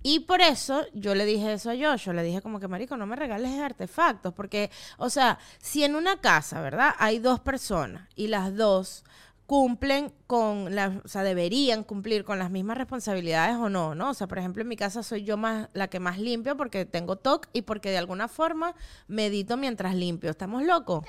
Y 0.09 0.21
por 0.21 0.39
eso 0.39 0.85
yo 0.93 1.15
le 1.15 1.25
dije 1.25 1.51
eso 1.51 1.69
a 1.69 1.75
Joshua, 1.75 2.13
le 2.13 2.23
dije 2.23 2.41
como 2.41 2.61
que, 2.61 2.69
marico, 2.69 2.95
no 2.95 3.05
me 3.05 3.17
regales 3.17 3.59
artefactos, 3.59 4.33
porque, 4.33 4.71
o 4.97 5.09
sea, 5.09 5.37
si 5.59 5.83
en 5.83 5.97
una 5.97 6.21
casa, 6.21 6.61
¿verdad? 6.61 6.91
Hay 6.97 7.19
dos 7.19 7.41
personas 7.41 8.07
y 8.15 8.27
las 8.27 8.55
dos 8.55 9.03
cumplen 9.47 10.13
con, 10.25 10.73
la, 10.73 11.01
o 11.03 11.07
sea, 11.09 11.23
deberían 11.23 11.83
cumplir 11.83 12.23
con 12.23 12.39
las 12.39 12.51
mismas 12.51 12.77
responsabilidades 12.77 13.57
o 13.57 13.67
no, 13.67 13.95
¿no? 13.95 14.11
O 14.11 14.13
sea, 14.13 14.27
por 14.27 14.37
ejemplo, 14.37 14.61
en 14.61 14.69
mi 14.69 14.77
casa 14.77 15.03
soy 15.03 15.25
yo 15.25 15.35
más 15.35 15.67
la 15.73 15.89
que 15.89 15.99
más 15.99 16.19
limpio 16.19 16.55
porque 16.55 16.85
tengo 16.85 17.17
TOC 17.17 17.49
y 17.51 17.63
porque 17.63 17.89
de 17.91 17.97
alguna 17.97 18.29
forma 18.29 18.75
medito 19.07 19.57
mientras 19.57 19.93
limpio. 19.93 20.29
¿Estamos 20.29 20.63
locos? 20.63 21.03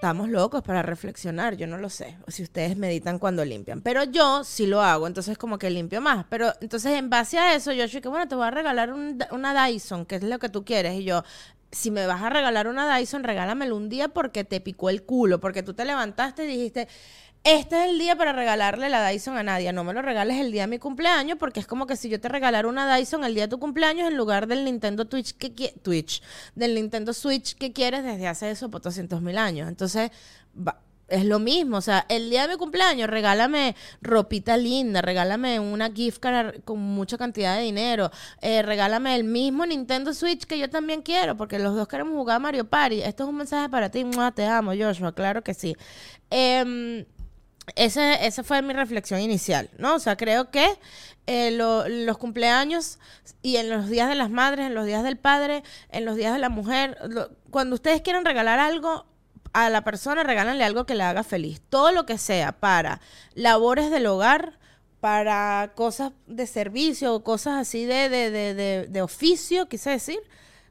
Estamos 0.00 0.30
locos 0.30 0.62
para 0.62 0.80
reflexionar, 0.80 1.58
yo 1.58 1.66
no 1.66 1.76
lo 1.76 1.90
sé, 1.90 2.16
o 2.26 2.30
si 2.30 2.42
ustedes 2.42 2.74
meditan 2.74 3.18
cuando 3.18 3.44
limpian, 3.44 3.82
pero 3.82 4.02
yo 4.04 4.44
sí 4.44 4.66
lo 4.66 4.80
hago, 4.80 5.06
entonces 5.06 5.36
como 5.36 5.58
que 5.58 5.68
limpio 5.68 6.00
más, 6.00 6.24
pero 6.30 6.54
entonces 6.62 6.92
en 6.92 7.10
base 7.10 7.38
a 7.38 7.54
eso 7.54 7.70
yo 7.72 7.84
dije, 7.84 8.00
bueno, 8.08 8.26
te 8.26 8.34
voy 8.34 8.46
a 8.46 8.50
regalar 8.50 8.94
una 8.94 9.66
Dyson, 9.66 10.06
que 10.06 10.14
es 10.14 10.22
lo 10.22 10.38
que 10.38 10.48
tú 10.48 10.64
quieres, 10.64 10.98
y 10.98 11.04
yo, 11.04 11.22
si 11.70 11.90
me 11.90 12.06
vas 12.06 12.22
a 12.22 12.30
regalar 12.30 12.66
una 12.66 12.96
Dyson, 12.96 13.24
regálamelo 13.24 13.76
un 13.76 13.90
día 13.90 14.08
porque 14.08 14.42
te 14.42 14.62
picó 14.62 14.88
el 14.88 15.02
culo, 15.02 15.38
porque 15.38 15.62
tú 15.62 15.74
te 15.74 15.84
levantaste 15.84 16.44
y 16.44 16.46
dijiste, 16.46 16.88
este 17.42 17.84
es 17.84 17.90
el 17.90 17.98
día 17.98 18.16
para 18.16 18.32
regalarle 18.32 18.90
la 18.90 19.08
Dyson 19.08 19.38
a 19.38 19.42
nadie. 19.42 19.72
No 19.72 19.82
me 19.82 19.94
lo 19.94 20.02
regales 20.02 20.38
el 20.38 20.52
día 20.52 20.62
de 20.62 20.68
mi 20.68 20.78
cumpleaños 20.78 21.38
porque 21.38 21.60
es 21.60 21.66
como 21.66 21.86
que 21.86 21.96
si 21.96 22.10
yo 22.10 22.20
te 22.20 22.28
regalara 22.28 22.68
una 22.68 22.94
Dyson 22.94 23.24
el 23.24 23.34
día 23.34 23.44
de 23.44 23.48
tu 23.48 23.58
cumpleaños 23.58 24.08
en 24.08 24.16
lugar 24.16 24.46
del 24.46 24.64
Nintendo 24.64 25.06
Twitch 25.06 25.34
que 25.36 25.50
Twitch, 25.82 26.22
del 26.54 26.74
Nintendo 26.74 27.14
Switch 27.14 27.54
que 27.56 27.72
quieres 27.72 28.04
desde 28.04 28.26
hace 28.26 28.50
eso 28.50 28.70
por 28.70 28.82
200 28.82 29.22
mil 29.22 29.38
años. 29.38 29.68
Entonces, 29.68 30.10
es 31.08 31.24
lo 31.24 31.38
mismo. 31.38 31.78
O 31.78 31.80
sea, 31.80 32.04
el 32.10 32.28
día 32.28 32.46
de 32.46 32.54
mi 32.54 32.58
cumpleaños, 32.58 33.08
regálame 33.08 33.74
ropita 34.02 34.58
linda, 34.58 35.00
regálame 35.00 35.60
una 35.60 35.90
gift 35.90 36.18
card 36.18 36.60
con 36.64 36.78
mucha 36.78 37.16
cantidad 37.16 37.56
de 37.56 37.62
dinero, 37.62 38.10
eh, 38.42 38.62
regálame 38.62 39.16
el 39.16 39.24
mismo 39.24 39.64
Nintendo 39.64 40.12
Switch 40.12 40.44
que 40.44 40.58
yo 40.58 40.68
también 40.68 41.02
quiero, 41.02 41.36
porque 41.36 41.58
los 41.58 41.74
dos 41.74 41.88
queremos 41.88 42.14
jugar 42.14 42.38
Mario 42.40 42.68
Party. 42.68 43.02
Esto 43.02 43.24
es 43.24 43.28
un 43.30 43.36
mensaje 43.36 43.68
para 43.70 43.90
ti. 43.90 44.04
Te 44.34 44.44
amo, 44.44 44.72
Joshua, 44.78 45.12
claro 45.14 45.42
que 45.42 45.54
sí. 45.54 45.74
Eh, 46.30 47.06
ese, 47.76 48.26
esa 48.26 48.42
fue 48.42 48.62
mi 48.62 48.72
reflexión 48.72 49.20
inicial, 49.20 49.70
¿no? 49.78 49.94
O 49.94 49.98
sea, 49.98 50.16
creo 50.16 50.50
que 50.50 50.78
eh, 51.26 51.50
los 51.52 52.18
cumpleaños 52.18 52.98
y 53.42 53.56
en 53.56 53.70
los 53.70 53.88
días 53.88 54.08
de 54.08 54.14
las 54.14 54.30
madres, 54.30 54.66
en 54.66 54.74
los 54.74 54.86
días 54.86 55.04
del 55.04 55.16
padre, 55.16 55.62
en 55.90 56.04
los 56.04 56.16
días 56.16 56.32
de 56.32 56.38
la 56.38 56.48
mujer, 56.48 56.98
cuando 57.50 57.74
ustedes 57.74 58.02
quieren 58.02 58.24
regalar 58.24 58.58
algo 58.58 59.06
a 59.52 59.70
la 59.70 59.82
persona, 59.82 60.22
regálanle 60.22 60.64
algo 60.64 60.86
que 60.86 60.94
le 60.94 61.02
haga 61.02 61.22
feliz. 61.22 61.60
Todo 61.68 61.92
lo 61.92 62.06
que 62.06 62.18
sea 62.18 62.52
para 62.52 63.00
labores 63.34 63.90
del 63.90 64.06
hogar, 64.06 64.58
para 65.00 65.72
cosas 65.74 66.12
de 66.26 66.46
servicio, 66.46 67.22
cosas 67.24 67.58
así 67.58 67.84
de, 67.84 68.08
de, 68.08 68.30
de, 68.30 68.86
de 68.88 69.02
oficio, 69.02 69.68
quise 69.68 69.90
decir, 69.90 70.20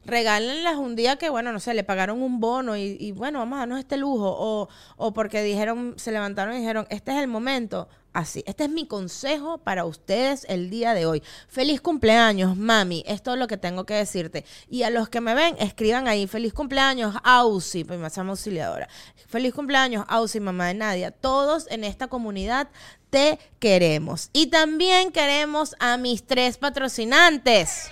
regálenlas 0.04 0.76
un 0.76 0.96
día 0.96 1.16
que, 1.16 1.30
bueno, 1.30 1.52
no 1.52 1.60
sé, 1.60 1.74
le 1.74 1.84
pagaron 1.84 2.22
un 2.22 2.40
bono 2.40 2.76
y, 2.76 3.12
bueno, 3.12 3.38
vamos 3.38 3.56
a 3.56 3.60
darnos 3.60 3.78
este 3.78 3.96
lujo. 3.96 4.34
O, 4.38 4.68
o 4.96 5.12
porque 5.12 5.42
dijeron, 5.42 5.94
se 5.96 6.12
levantaron 6.12 6.54
y 6.54 6.58
dijeron, 6.58 6.86
este 6.90 7.12
es 7.12 7.18
el 7.18 7.28
momento. 7.28 7.88
Así, 8.12 8.42
este 8.46 8.64
es 8.64 8.70
mi 8.70 8.88
consejo 8.88 9.58
para 9.58 9.84
ustedes 9.84 10.44
el 10.48 10.68
día 10.68 10.94
de 10.94 11.06
hoy. 11.06 11.22
Feliz 11.46 11.80
cumpleaños, 11.80 12.56
mami. 12.56 13.04
Esto 13.06 13.32
es 13.32 13.38
lo 13.38 13.46
que 13.46 13.56
tengo 13.56 13.84
que 13.84 13.94
decirte. 13.94 14.44
Y 14.68 14.82
a 14.82 14.90
los 14.90 15.08
que 15.08 15.20
me 15.20 15.34
ven, 15.34 15.54
escriban 15.60 16.08
ahí, 16.08 16.26
feliz 16.26 16.52
cumpleaños, 16.52 17.14
Ausi, 17.22 17.84
pues 17.84 18.00
me 18.00 18.08
llamo 18.08 18.32
auxiliadora. 18.32 18.88
Feliz 19.28 19.54
cumpleaños, 19.54 20.04
Ausi, 20.08 20.40
mamá 20.40 20.66
de 20.66 20.74
Nadia. 20.74 21.12
Todos 21.12 21.68
en 21.70 21.84
esta 21.84 22.08
comunidad 22.08 22.68
te 23.10 23.38
queremos. 23.60 24.30
Y 24.32 24.48
también 24.48 25.12
queremos 25.12 25.76
a 25.78 25.96
mis 25.96 26.26
tres 26.26 26.58
patrocinantes. 26.58 27.90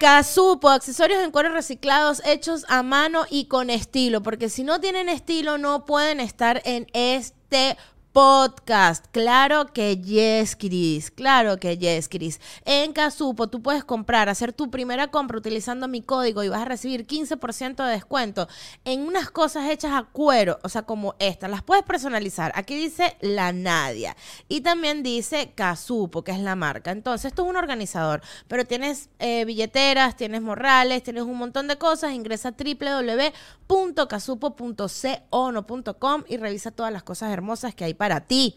Casupo, 0.00 0.70
accesorios 0.70 1.22
en 1.22 1.30
cuero 1.30 1.50
reciclados 1.50 2.22
hechos 2.24 2.64
a 2.70 2.82
mano 2.82 3.26
y 3.28 3.48
con 3.48 3.68
estilo, 3.68 4.22
porque 4.22 4.48
si 4.48 4.64
no 4.64 4.80
tienen 4.80 5.10
estilo 5.10 5.58
no 5.58 5.84
pueden 5.84 6.20
estar 6.20 6.62
en 6.64 6.86
este 6.94 7.76
podcast. 8.12 9.06
Claro 9.12 9.72
que 9.72 9.96
yes, 9.96 10.56
Chris. 10.56 11.10
Claro 11.10 11.58
que 11.58 11.78
yes, 11.78 12.08
Chris. 12.08 12.40
En 12.64 12.92
Casupo 12.92 13.48
tú 13.48 13.62
puedes 13.62 13.84
comprar, 13.84 14.28
hacer 14.28 14.52
tu 14.52 14.70
primera 14.70 15.08
compra 15.08 15.38
utilizando 15.38 15.88
mi 15.88 16.02
código 16.02 16.42
y 16.42 16.48
vas 16.48 16.62
a 16.62 16.64
recibir 16.64 17.06
15% 17.06 17.84
de 17.84 17.92
descuento 17.92 18.48
en 18.84 19.02
unas 19.02 19.30
cosas 19.30 19.70
hechas 19.70 19.92
a 19.92 20.04
cuero, 20.04 20.58
o 20.62 20.68
sea, 20.68 20.82
como 20.82 21.14
esta. 21.18 21.48
Las 21.48 21.62
puedes 21.62 21.84
personalizar. 21.84 22.52
Aquí 22.54 22.74
dice 22.74 23.16
la 23.20 23.52
Nadia 23.52 24.16
y 24.48 24.62
también 24.62 25.02
dice 25.02 25.52
Casupo, 25.54 26.24
que 26.24 26.32
es 26.32 26.40
la 26.40 26.56
marca. 26.56 26.90
Entonces, 26.90 27.26
esto 27.26 27.44
es 27.44 27.48
un 27.48 27.56
organizador, 27.56 28.22
pero 28.48 28.64
tienes 28.64 29.10
eh, 29.18 29.44
billeteras, 29.44 30.16
tienes 30.16 30.42
morrales, 30.42 31.02
tienes 31.02 31.22
un 31.22 31.36
montón 31.36 31.68
de 31.68 31.78
cosas. 31.78 32.12
Ingresa 32.12 32.48
a 32.48 32.54
www.casupo.com 33.68 36.24
y 36.28 36.36
revisa 36.36 36.70
todas 36.72 36.92
las 36.92 37.02
cosas 37.02 37.30
hermosas 37.30 37.74
que 37.74 37.84
hay 37.84 37.94
para 38.00 38.18
ti. 38.22 38.54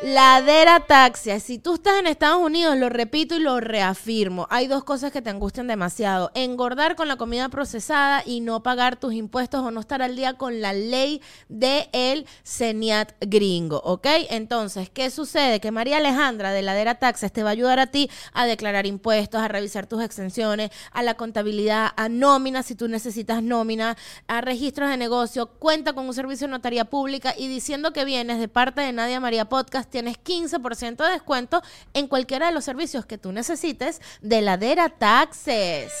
Ladera 0.00 0.78
taxia. 0.86 1.40
Si 1.40 1.58
tú 1.58 1.74
estás 1.74 1.98
en 1.98 2.06
Estados 2.06 2.40
Unidos, 2.40 2.76
lo 2.76 2.88
repito 2.88 3.34
y 3.34 3.40
lo 3.40 3.58
reafirmo. 3.58 4.46
Hay 4.48 4.68
dos 4.68 4.84
cosas 4.84 5.10
que 5.10 5.22
te 5.22 5.30
angustian 5.30 5.66
demasiado. 5.66 6.30
Engordar 6.34 6.94
con 6.94 7.08
la 7.08 7.16
comida 7.16 7.48
procesada 7.48 8.22
y 8.24 8.38
no 8.38 8.62
pagar 8.62 8.94
tus 8.94 9.12
impuestos 9.12 9.60
o 9.60 9.72
no 9.72 9.80
estar 9.80 10.00
al 10.00 10.14
día 10.14 10.34
con 10.34 10.60
la 10.60 10.72
ley 10.72 11.20
de 11.48 11.88
el 11.92 12.26
CENIAT 12.44 13.14
gringo, 13.22 13.78
¿ok? 13.78 14.06
Entonces, 14.30 14.88
¿qué 14.88 15.10
sucede? 15.10 15.58
Que 15.58 15.72
María 15.72 15.96
Alejandra 15.96 16.52
de 16.52 16.62
Ladera 16.62 17.00
Taxes 17.00 17.32
te 17.32 17.42
va 17.42 17.48
a 17.48 17.52
ayudar 17.54 17.80
a 17.80 17.88
ti 17.88 18.08
a 18.32 18.46
declarar 18.46 18.86
impuestos, 18.86 19.40
a 19.40 19.48
revisar 19.48 19.88
tus 19.88 20.00
exenciones, 20.04 20.70
a 20.92 21.02
la 21.02 21.14
contabilidad, 21.14 21.90
a 21.96 22.08
nómina 22.08 22.62
si 22.62 22.76
tú 22.76 22.86
necesitas 22.86 23.42
nómina, 23.42 23.96
a 24.28 24.42
registros 24.42 24.90
de 24.90 24.96
negocio, 24.96 25.46
cuenta 25.58 25.92
con 25.92 26.06
un 26.06 26.14
servicio 26.14 26.46
de 26.46 26.52
notaría 26.52 26.84
pública 26.84 27.34
y 27.36 27.48
diciendo 27.48 27.92
que 27.92 28.04
vienes 28.04 28.38
de 28.38 28.46
parte 28.46 28.82
de 28.82 28.92
Nadia 28.92 29.18
María 29.18 29.48
Podcast 29.48 29.87
tienes 29.88 30.16
15% 30.18 30.96
de 31.04 31.10
descuento 31.10 31.62
en 31.94 32.06
cualquiera 32.06 32.46
de 32.46 32.52
los 32.52 32.64
servicios 32.64 33.06
que 33.06 33.18
tú 33.18 33.32
necesites 33.32 34.00
de 34.20 34.42
Ladera 34.42 34.88
Taxes. 34.88 35.92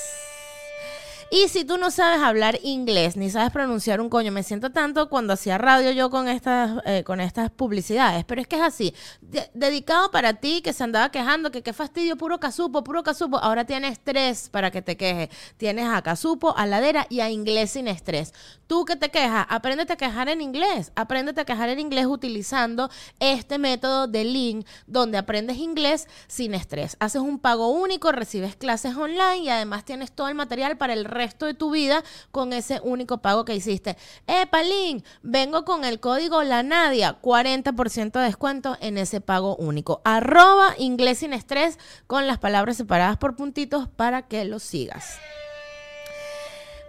Y 1.30 1.48
si 1.48 1.66
tú 1.66 1.76
no 1.76 1.90
sabes 1.90 2.22
hablar 2.22 2.58
inglés 2.62 3.14
ni 3.18 3.28
sabes 3.28 3.52
pronunciar 3.52 4.00
un 4.00 4.08
coño, 4.08 4.32
me 4.32 4.42
siento 4.42 4.70
tanto 4.70 5.10
cuando 5.10 5.34
hacía 5.34 5.58
radio 5.58 5.90
yo 5.90 6.08
con 6.08 6.26
estas, 6.26 6.80
eh, 6.86 7.04
con 7.04 7.20
estas 7.20 7.50
publicidades, 7.50 8.24
pero 8.24 8.40
es 8.40 8.46
que 8.46 8.56
es 8.56 8.62
así, 8.62 8.94
dedicado 9.52 10.10
para 10.10 10.32
ti 10.34 10.62
que 10.62 10.72
se 10.72 10.84
andaba 10.84 11.10
quejando, 11.10 11.50
que 11.50 11.62
qué 11.62 11.74
fastidio, 11.74 12.16
puro 12.16 12.40
casupo, 12.40 12.82
puro 12.82 13.02
casupo, 13.02 13.36
ahora 13.36 13.66
tienes 13.66 14.00
tres 14.02 14.48
para 14.48 14.70
que 14.70 14.80
te 14.80 14.96
quejes, 14.96 15.28
tienes 15.58 15.86
a 15.86 16.00
casupo, 16.00 16.56
a 16.56 16.64
ladera 16.64 17.06
y 17.10 17.20
a 17.20 17.28
inglés 17.28 17.72
sin 17.72 17.88
estrés. 17.88 18.32
Tú 18.66 18.86
que 18.86 18.96
te 18.96 19.10
quejas, 19.10 19.44
apréndete 19.50 19.92
a 19.92 19.96
quejar 19.96 20.30
en 20.30 20.40
inglés, 20.40 20.92
apréndete 20.96 21.42
a 21.42 21.44
quejar 21.44 21.68
en 21.68 21.78
inglés 21.78 22.06
utilizando 22.06 22.90
este 23.20 23.58
método 23.58 24.06
de 24.06 24.24
link 24.24 24.66
donde 24.86 25.18
aprendes 25.18 25.58
inglés 25.58 26.08
sin 26.26 26.54
estrés. 26.54 26.96
Haces 27.00 27.20
un 27.20 27.38
pago 27.38 27.68
único, 27.68 28.12
recibes 28.12 28.56
clases 28.56 28.96
online 28.96 29.38
y 29.38 29.48
además 29.50 29.84
tienes 29.84 30.10
todo 30.10 30.28
el 30.28 30.34
material 30.34 30.78
para 30.78 30.94
el 30.94 31.04
resto 31.04 31.17
de 31.18 31.54
tu 31.54 31.70
vida 31.70 32.04
con 32.30 32.52
ese 32.52 32.80
único 32.82 33.18
pago 33.18 33.44
que 33.44 33.54
hiciste. 33.54 33.96
Eh, 34.26 34.46
Palín, 34.46 35.04
vengo 35.22 35.64
con 35.64 35.84
el 35.84 36.00
código 36.00 36.42
La 36.42 36.62
Nadia, 36.62 37.20
40% 37.20 38.12
de 38.12 38.24
descuento 38.24 38.76
en 38.80 38.98
ese 38.98 39.20
pago 39.20 39.56
único. 39.56 40.00
Arroba 40.04 40.74
inglés 40.78 41.18
sin 41.18 41.32
estrés 41.32 41.78
con 42.06 42.26
las 42.26 42.38
palabras 42.38 42.76
separadas 42.76 43.16
por 43.16 43.36
puntitos 43.36 43.88
para 43.88 44.22
que 44.22 44.44
lo 44.44 44.58
sigas. 44.58 45.18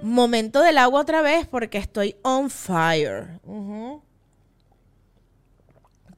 Momento 0.02 0.62
del 0.62 0.78
agua 0.78 1.02
otra 1.02 1.22
vez 1.22 1.48
porque 1.48 1.78
estoy 1.78 2.16
on 2.22 2.50
fire. 2.50 3.40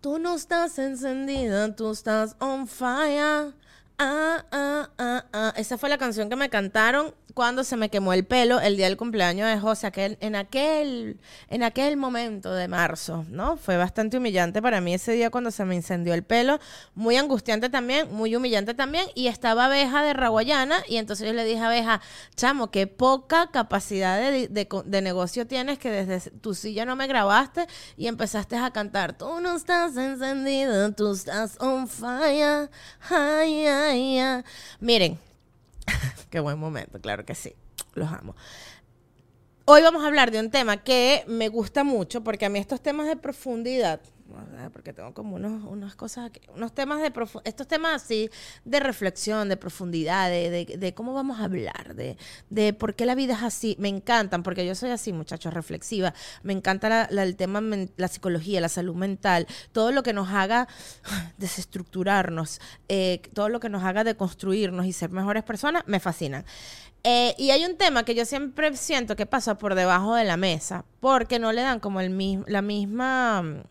Tú 0.01 0.19
no 0.19 0.35
estás 0.35 0.77
encendida, 0.79 1.75
tú 1.75 1.91
estás 1.91 2.35
on 2.39 2.67
fire. 2.67 3.53
Ah. 3.97 4.43
Esa 5.61 5.77
fue 5.77 5.89
la 5.89 5.99
canción 5.99 6.27
que 6.27 6.35
me 6.35 6.49
cantaron 6.49 7.13
cuando 7.35 7.63
se 7.63 7.77
me 7.77 7.89
quemó 7.89 8.13
el 8.13 8.25
pelo 8.25 8.59
el 8.59 8.77
día 8.77 8.87
del 8.87 8.97
cumpleaños 8.97 9.47
de 9.47 9.59
José, 9.59 9.85
aquel, 9.85 10.17
en, 10.19 10.35
aquel, 10.35 11.19
en 11.49 11.61
aquel 11.61 11.97
momento 11.97 12.51
de 12.51 12.67
marzo, 12.67 13.25
¿no? 13.29 13.57
Fue 13.57 13.77
bastante 13.77 14.17
humillante 14.17 14.59
para 14.59 14.81
mí 14.81 14.95
ese 14.95 15.11
día 15.11 15.29
cuando 15.29 15.51
se 15.51 15.63
me 15.63 15.75
incendió 15.75 16.15
el 16.15 16.23
pelo, 16.23 16.59
muy 16.95 17.15
angustiante 17.15 17.69
también, 17.69 18.11
muy 18.11 18.35
humillante 18.35 18.73
también, 18.73 19.05
y 19.13 19.27
estaba 19.27 19.65
abeja 19.65 20.01
de 20.01 20.13
Raguayana, 20.13 20.81
y 20.87 20.97
entonces 20.97 21.27
yo 21.27 21.33
le 21.33 21.45
dije 21.45 21.59
a 21.59 21.67
abeja, 21.67 22.01
chamo, 22.35 22.71
qué 22.71 22.87
poca 22.87 23.51
capacidad 23.51 24.19
de, 24.19 24.47
de, 24.47 25.01
negocio 25.03 25.45
tienes 25.45 25.77
que 25.77 25.91
desde 25.91 26.31
tu 26.31 26.55
silla 26.55 26.85
no 26.85 26.95
me 26.95 27.05
grabaste 27.05 27.67
y 27.97 28.07
empezaste 28.07 28.57
a 28.57 28.71
cantar, 28.71 29.15
tú 29.15 29.39
no 29.41 29.55
estás 29.57 29.95
encendido, 29.95 30.91
tú 30.93 31.11
estás 31.11 31.55
on 31.59 31.87
fire, 31.87 32.71
ay, 33.11 33.67
ay, 33.67 34.17
ay. 34.17 34.43
Miren, 34.79 35.19
Qué 36.29 36.39
buen 36.39 36.59
momento, 36.59 36.99
claro 36.99 37.25
que 37.25 37.35
sí. 37.35 37.55
Los 37.93 38.11
amo. 38.11 38.35
Hoy 39.65 39.81
vamos 39.81 40.03
a 40.03 40.07
hablar 40.07 40.31
de 40.31 40.39
un 40.39 40.49
tema 40.49 40.83
que 40.83 41.23
me 41.27 41.47
gusta 41.49 41.83
mucho 41.83 42.23
porque 42.23 42.45
a 42.45 42.49
mí 42.49 42.59
estos 42.59 42.81
temas 42.81 43.07
de 43.07 43.15
profundidad 43.15 44.01
porque 44.73 44.93
tengo 44.93 45.13
como 45.13 45.35
unos, 45.35 45.63
unas 45.63 45.95
cosas, 45.95 46.31
unos 46.55 46.73
temas 46.73 47.01
de 47.01 47.11
estos 47.43 47.67
temas 47.67 48.03
así 48.03 48.29
de 48.65 48.79
reflexión, 48.79 49.49
de 49.49 49.57
profundidad, 49.57 50.29
de, 50.29 50.93
cómo 50.95 51.13
vamos 51.13 51.39
a 51.39 51.45
hablar, 51.45 51.95
de, 51.95 52.17
de, 52.49 52.73
por 52.73 52.95
qué 52.95 53.05
la 53.05 53.15
vida 53.15 53.33
es 53.33 53.43
así. 53.43 53.75
Me 53.79 53.89
encantan, 53.89 54.43
porque 54.43 54.65
yo 54.65 54.75
soy 54.75 54.91
así, 54.91 55.13
muchachos, 55.13 55.53
reflexiva. 55.53 56.13
Me 56.43 56.53
encanta 56.53 57.05
el 57.05 57.35
tema, 57.35 57.61
la 57.97 58.07
psicología, 58.07 58.61
la 58.61 58.69
salud 58.69 58.95
mental, 58.95 59.47
todo 59.71 59.91
lo 59.91 60.03
que 60.03 60.13
nos 60.13 60.29
haga 60.29 60.67
desestructurarnos, 61.37 62.59
eh, 62.87 63.21
todo 63.33 63.49
lo 63.49 63.59
que 63.59 63.69
nos 63.69 63.83
haga 63.83 64.03
deconstruirnos 64.03 64.85
y 64.85 64.93
ser 64.93 65.11
mejores 65.11 65.43
personas, 65.43 65.83
me 65.87 65.99
fascina. 65.99 66.45
Eh, 67.03 67.33
y 67.39 67.49
hay 67.49 67.65
un 67.65 67.77
tema 67.77 68.03
que 68.03 68.13
yo 68.13 68.25
siempre 68.25 68.75
siento 68.77 69.15
que 69.15 69.25
pasa 69.25 69.57
por 69.57 69.73
debajo 69.73 70.13
de 70.13 70.23
la 70.23 70.37
mesa, 70.37 70.85
porque 70.99 71.39
no 71.39 71.51
le 71.51 71.61
dan 71.61 71.79
como 71.79 71.99
el 71.99 72.43
la 72.45 72.61
misma 72.61 73.41
mm, 73.41 73.63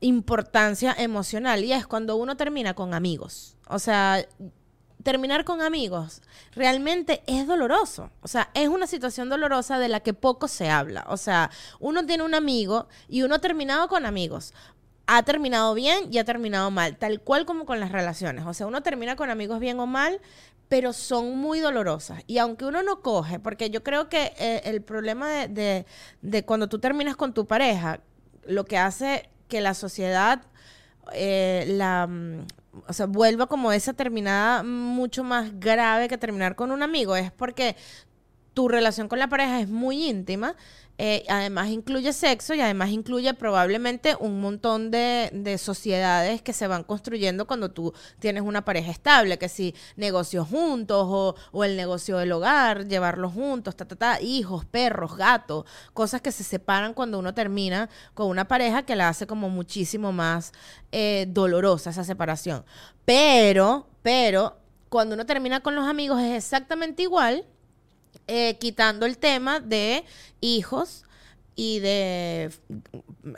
importancia 0.00 0.94
emocional, 0.98 1.64
y 1.64 1.72
es 1.72 1.86
cuando 1.86 2.16
uno 2.16 2.36
termina 2.36 2.74
con 2.74 2.94
amigos. 2.94 3.56
O 3.68 3.78
sea, 3.78 4.24
terminar 5.02 5.44
con 5.44 5.62
amigos 5.62 6.22
realmente 6.52 7.22
es 7.26 7.46
doloroso. 7.46 8.10
O 8.22 8.28
sea, 8.28 8.50
es 8.54 8.68
una 8.68 8.86
situación 8.86 9.28
dolorosa 9.28 9.78
de 9.78 9.88
la 9.88 10.00
que 10.00 10.14
poco 10.14 10.48
se 10.48 10.68
habla. 10.68 11.04
O 11.08 11.16
sea, 11.16 11.50
uno 11.80 12.04
tiene 12.06 12.24
un 12.24 12.34
amigo 12.34 12.88
y 13.08 13.22
uno 13.22 13.36
ha 13.36 13.40
terminado 13.40 13.88
con 13.88 14.06
amigos 14.06 14.52
ha 15.06 15.22
terminado 15.22 15.74
bien 15.74 16.12
y 16.12 16.18
ha 16.18 16.24
terminado 16.24 16.70
mal, 16.70 16.96
tal 16.96 17.20
cual 17.20 17.46
como 17.46 17.64
con 17.64 17.80
las 17.80 17.92
relaciones. 17.92 18.44
O 18.44 18.54
sea, 18.54 18.66
uno 18.66 18.82
termina 18.82 19.16
con 19.16 19.30
amigos 19.30 19.60
bien 19.60 19.78
o 19.78 19.86
mal, 19.86 20.20
pero 20.68 20.92
son 20.92 21.38
muy 21.38 21.60
dolorosas. 21.60 22.22
Y 22.26 22.38
aunque 22.38 22.64
uno 22.64 22.82
no 22.82 23.02
coge, 23.02 23.38
porque 23.38 23.70
yo 23.70 23.82
creo 23.82 24.08
que 24.08 24.32
eh, 24.38 24.62
el 24.64 24.82
problema 24.82 25.46
de, 25.46 25.86
cuando 26.44 26.68
tú 26.68 26.78
terminas 26.80 27.16
con 27.16 27.34
tu 27.34 27.46
pareja, 27.46 28.00
lo 28.46 28.64
que 28.64 28.78
hace 28.78 29.28
que 29.48 29.60
la 29.60 29.74
sociedad 29.74 30.42
eh, 31.12 31.64
la 31.68 32.06
mm, 32.06 32.46
o 32.88 32.92
sea, 32.92 33.06
vuelva 33.06 33.46
como 33.46 33.72
esa 33.72 33.92
terminada 33.94 34.62
mucho 34.62 35.24
más 35.24 35.58
grave 35.58 36.08
que 36.08 36.18
terminar 36.18 36.56
con 36.56 36.70
un 36.70 36.82
amigo, 36.82 37.16
es 37.16 37.32
porque 37.32 37.76
tu 38.54 38.68
relación 38.68 39.08
con 39.08 39.18
la 39.18 39.28
pareja 39.28 39.60
es 39.60 39.68
muy 39.68 40.08
íntima 40.08 40.56
eh, 40.98 41.24
además 41.28 41.68
incluye 41.68 42.12
sexo 42.12 42.54
y 42.54 42.60
además 42.60 42.90
incluye 42.90 43.34
probablemente 43.34 44.16
un 44.18 44.40
montón 44.40 44.90
de, 44.90 45.56
sociedades 45.58 46.42
que 46.42 46.52
se 46.52 46.66
van 46.66 46.84
construyendo 46.84 47.46
cuando 47.46 47.70
tú 47.70 47.92
tienes 48.18 48.42
una 48.42 48.64
pareja 48.64 48.90
estable, 48.90 49.38
que 49.38 49.48
si 49.48 49.74
negocios 49.96 50.48
juntos 50.48 51.06
o, 51.52 51.64
el 51.64 51.76
negocio 51.76 52.18
del 52.18 52.32
hogar, 52.32 52.86
llevarlos 52.86 53.32
juntos, 53.32 53.76
ta, 53.76 53.86
ta, 53.86 53.96
ta, 53.96 54.20
hijos, 54.20 54.64
perros, 54.64 55.16
gatos, 55.16 55.64
cosas 55.92 56.20
que 56.20 56.32
se 56.32 56.44
separan 56.44 56.94
cuando 56.94 57.18
uno 57.18 57.34
termina 57.34 57.88
con 58.14 58.28
una 58.28 58.46
pareja 58.48 58.84
que 58.84 58.96
la 58.96 59.08
hace 59.08 59.26
como 59.26 59.48
muchísimo 59.50 60.12
más 60.12 60.52
eh, 60.92 61.26
dolorosa 61.28 61.90
esa 61.90 62.04
separación. 62.04 62.64
Pero, 63.04 63.88
pero, 64.02 64.56
cuando 64.88 65.14
uno 65.14 65.26
termina 65.26 65.60
con 65.60 65.74
los 65.74 65.86
amigos 65.86 66.20
es 66.20 66.36
exactamente 66.36 67.02
igual 67.02 67.44
eh, 68.26 68.56
quitando 68.58 69.06
el 69.06 69.18
tema 69.18 69.60
de 69.60 70.04
hijos 70.40 71.06
y 71.58 71.80
de 71.80 72.50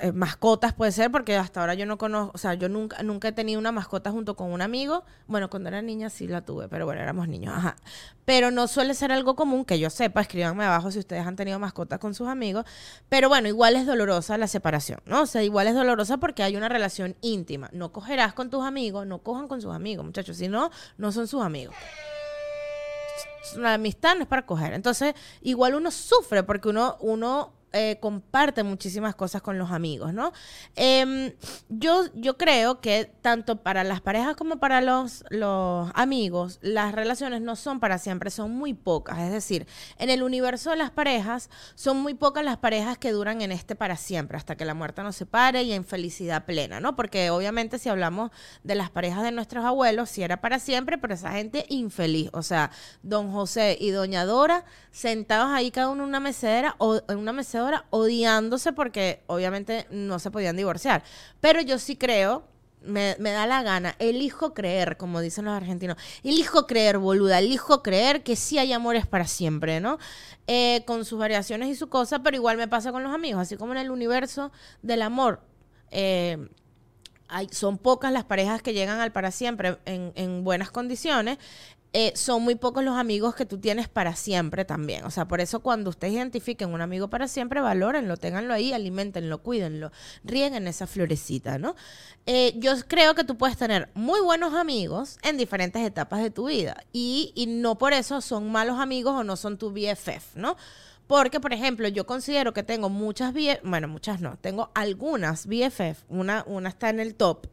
eh, 0.00 0.12
mascotas 0.12 0.74
puede 0.74 0.90
ser 0.90 1.12
porque 1.12 1.36
hasta 1.36 1.60
ahora 1.60 1.74
yo 1.74 1.86
no 1.86 1.98
conozco, 1.98 2.32
o 2.34 2.38
sea, 2.38 2.54
yo 2.54 2.68
nunca 2.68 3.00
nunca 3.04 3.28
he 3.28 3.32
tenido 3.32 3.60
una 3.60 3.70
mascota 3.70 4.10
junto 4.10 4.34
con 4.34 4.50
un 4.50 4.60
amigo. 4.60 5.04
Bueno, 5.28 5.48
cuando 5.48 5.68
era 5.68 5.82
niña 5.82 6.10
sí 6.10 6.26
la 6.26 6.44
tuve, 6.44 6.68
pero 6.68 6.84
bueno, 6.84 7.00
éramos 7.00 7.28
niños, 7.28 7.54
ajá. 7.56 7.76
Pero 8.24 8.50
no 8.50 8.66
suele 8.66 8.94
ser 8.94 9.12
algo 9.12 9.36
común 9.36 9.64
que 9.64 9.78
yo 9.78 9.88
sepa, 9.88 10.20
escríbanme 10.20 10.64
abajo 10.64 10.90
si 10.90 10.98
ustedes 10.98 11.24
han 11.24 11.36
tenido 11.36 11.60
mascotas 11.60 12.00
con 12.00 12.12
sus 12.12 12.26
amigos, 12.26 12.64
pero 13.08 13.28
bueno, 13.28 13.46
igual 13.46 13.76
es 13.76 13.86
dolorosa 13.86 14.36
la 14.36 14.48
separación, 14.48 15.00
¿no? 15.06 15.22
O 15.22 15.26
sea, 15.26 15.44
igual 15.44 15.68
es 15.68 15.74
dolorosa 15.74 16.16
porque 16.16 16.42
hay 16.42 16.56
una 16.56 16.68
relación 16.68 17.14
íntima. 17.20 17.70
No 17.72 17.92
cogerás 17.92 18.32
con 18.32 18.50
tus 18.50 18.64
amigos, 18.64 19.06
no 19.06 19.18
cojan 19.18 19.46
con 19.46 19.62
sus 19.62 19.72
amigos, 19.72 20.04
muchachos, 20.04 20.36
si 20.36 20.48
no 20.48 20.72
no 20.96 21.12
son 21.12 21.28
sus 21.28 21.42
amigos 21.42 21.76
la 23.56 23.74
amistad 23.74 24.14
no 24.16 24.22
es 24.22 24.28
para 24.28 24.46
coger. 24.46 24.72
Entonces, 24.72 25.14
igual 25.42 25.74
uno 25.74 25.90
sufre 25.90 26.42
porque 26.42 26.68
uno, 26.68 26.96
uno 27.00 27.57
eh, 27.74 27.98
comparte 28.00 28.62
muchísimas 28.62 29.14
cosas 29.14 29.42
con 29.42 29.58
los 29.58 29.72
amigos, 29.72 30.14
¿no? 30.14 30.32
Em, 30.74 31.34
yo, 31.68 32.04
yo 32.14 32.38
creo 32.38 32.80
que 32.80 33.12
tanto 33.20 33.56
para 33.56 33.84
las 33.84 34.00
parejas 34.00 34.36
como 34.36 34.56
para 34.56 34.80
los, 34.80 35.22
los 35.28 35.90
amigos, 35.94 36.58
las 36.62 36.94
relaciones 36.94 37.42
no 37.42 37.56
son 37.56 37.78
para 37.78 37.98
siempre, 37.98 38.30
son 38.30 38.52
muy 38.52 38.72
pocas. 38.72 39.18
Es 39.18 39.32
decir, 39.32 39.66
en 39.98 40.08
el 40.08 40.22
universo 40.22 40.70
de 40.70 40.76
las 40.76 40.90
parejas, 40.90 41.50
son 41.74 41.98
muy 41.98 42.14
pocas 42.14 42.42
las 42.42 42.56
parejas 42.56 42.96
que 42.96 43.12
duran 43.12 43.42
en 43.42 43.52
este 43.52 43.76
para 43.76 43.98
siempre, 43.98 44.38
hasta 44.38 44.56
que 44.56 44.64
la 44.64 44.72
muerte 44.72 45.02
nos 45.02 45.16
separe 45.16 45.62
y 45.62 45.72
en 45.72 45.84
felicidad 45.84 46.46
plena, 46.46 46.80
¿no? 46.80 46.96
Porque 46.96 47.28
obviamente 47.28 47.78
si 47.78 47.90
hablamos 47.90 48.30
de 48.64 48.76
las 48.76 48.88
parejas 48.88 49.24
de 49.24 49.32
nuestros 49.32 49.66
abuelos, 49.66 50.08
sí 50.08 50.22
era 50.22 50.40
para 50.40 50.58
siempre, 50.58 50.96
pero 50.96 51.12
esa 51.12 51.32
gente 51.32 51.66
infeliz. 51.68 52.30
O 52.32 52.42
sea, 52.42 52.70
don 53.02 53.30
José 53.30 53.76
y 53.78 53.90
doña 53.90 54.24
Dora 54.24 54.64
sentados 54.90 55.50
ahí 55.50 55.70
cada 55.70 55.90
uno 55.90 56.04
en 56.04 56.08
una 56.08 56.20
mecedera 56.20 56.74
o 56.78 57.02
en 57.08 57.18
una 57.18 57.34
mecedera 57.34 57.57
odiándose 57.90 58.72
porque 58.72 59.22
obviamente 59.26 59.86
no 59.90 60.18
se 60.18 60.30
podían 60.30 60.56
divorciar. 60.56 61.02
Pero 61.40 61.60
yo 61.60 61.78
sí 61.78 61.96
creo, 61.96 62.44
me, 62.82 63.16
da 63.18 63.46
la 63.46 63.62
gana, 63.62 63.96
elijo 63.98 64.54
creer, 64.54 64.96
como 64.96 65.20
dicen 65.20 65.44
los 65.44 65.54
argentinos, 65.54 65.96
elijo 66.22 66.66
creer, 66.66 66.98
boluda, 66.98 67.38
elijo 67.38 67.82
creer 67.82 68.22
que 68.22 68.36
sí 68.36 68.58
hay 68.58 68.72
amores 68.72 69.06
para 69.06 69.26
siempre, 69.26 69.80
¿no? 69.80 69.98
Eh, 70.46 70.82
con 70.86 71.04
sus 71.04 71.18
variaciones 71.18 71.68
y 71.68 71.74
su 71.74 71.88
cosa, 71.88 72.22
pero 72.22 72.36
igual 72.36 72.56
me 72.56 72.68
pasa 72.68 72.92
con 72.92 73.02
los 73.02 73.12
amigos, 73.12 73.42
así 73.42 73.56
como 73.56 73.72
en 73.72 73.78
el 73.78 73.90
universo 73.90 74.52
del 74.82 75.02
amor. 75.02 75.40
Eh, 75.90 76.48
hay, 77.28 77.48
son 77.50 77.76
pocas 77.76 78.10
las 78.10 78.24
parejas 78.24 78.62
que 78.62 78.72
llegan 78.72 79.00
al 79.00 79.12
para 79.12 79.30
siempre 79.30 79.78
en, 79.84 80.12
en 80.14 80.44
buenas 80.44 80.70
condiciones. 80.70 81.38
Eh, 81.94 82.12
son 82.14 82.42
muy 82.42 82.54
pocos 82.54 82.84
los 82.84 82.96
amigos 82.96 83.34
que 83.34 83.46
tú 83.46 83.58
tienes 83.58 83.88
para 83.88 84.14
siempre 84.14 84.66
también. 84.66 85.04
O 85.04 85.10
sea, 85.10 85.26
por 85.26 85.40
eso 85.40 85.60
cuando 85.60 85.88
ustedes 85.88 86.12
identifiquen 86.14 86.70
un 86.70 86.82
amigo 86.82 87.08
para 87.08 87.28
siempre, 87.28 87.62
valórenlo, 87.62 88.18
ténganlo 88.18 88.52
ahí, 88.52 88.74
alimentenlo, 88.74 89.42
cuídenlo, 89.42 89.90
rieguen 90.22 90.68
esa 90.68 90.86
florecita, 90.86 91.56
¿no? 91.58 91.76
Eh, 92.26 92.52
yo 92.56 92.72
creo 92.86 93.14
que 93.14 93.24
tú 93.24 93.38
puedes 93.38 93.56
tener 93.56 93.88
muy 93.94 94.20
buenos 94.20 94.52
amigos 94.52 95.16
en 95.22 95.38
diferentes 95.38 95.82
etapas 95.82 96.20
de 96.20 96.30
tu 96.30 96.48
vida 96.48 96.84
y, 96.92 97.32
y 97.34 97.46
no 97.46 97.78
por 97.78 97.94
eso 97.94 98.20
son 98.20 98.52
malos 98.52 98.78
amigos 98.78 99.14
o 99.14 99.24
no 99.24 99.36
son 99.36 99.56
tu 99.56 99.70
BFF, 99.70 100.36
¿no? 100.36 100.56
Porque, 101.08 101.40
por 101.40 101.54
ejemplo, 101.54 101.88
yo 101.88 102.06
considero 102.06 102.52
que 102.52 102.62
tengo 102.62 102.90
muchas 102.90 103.32
BFF, 103.32 103.64
bueno, 103.64 103.88
muchas 103.88 104.20
no, 104.20 104.36
tengo 104.36 104.70
algunas 104.74 105.46
BFF, 105.46 106.04
una, 106.10 106.44
una 106.46 106.68
está 106.68 106.90
en 106.90 107.00
el 107.00 107.14
top, 107.14 107.46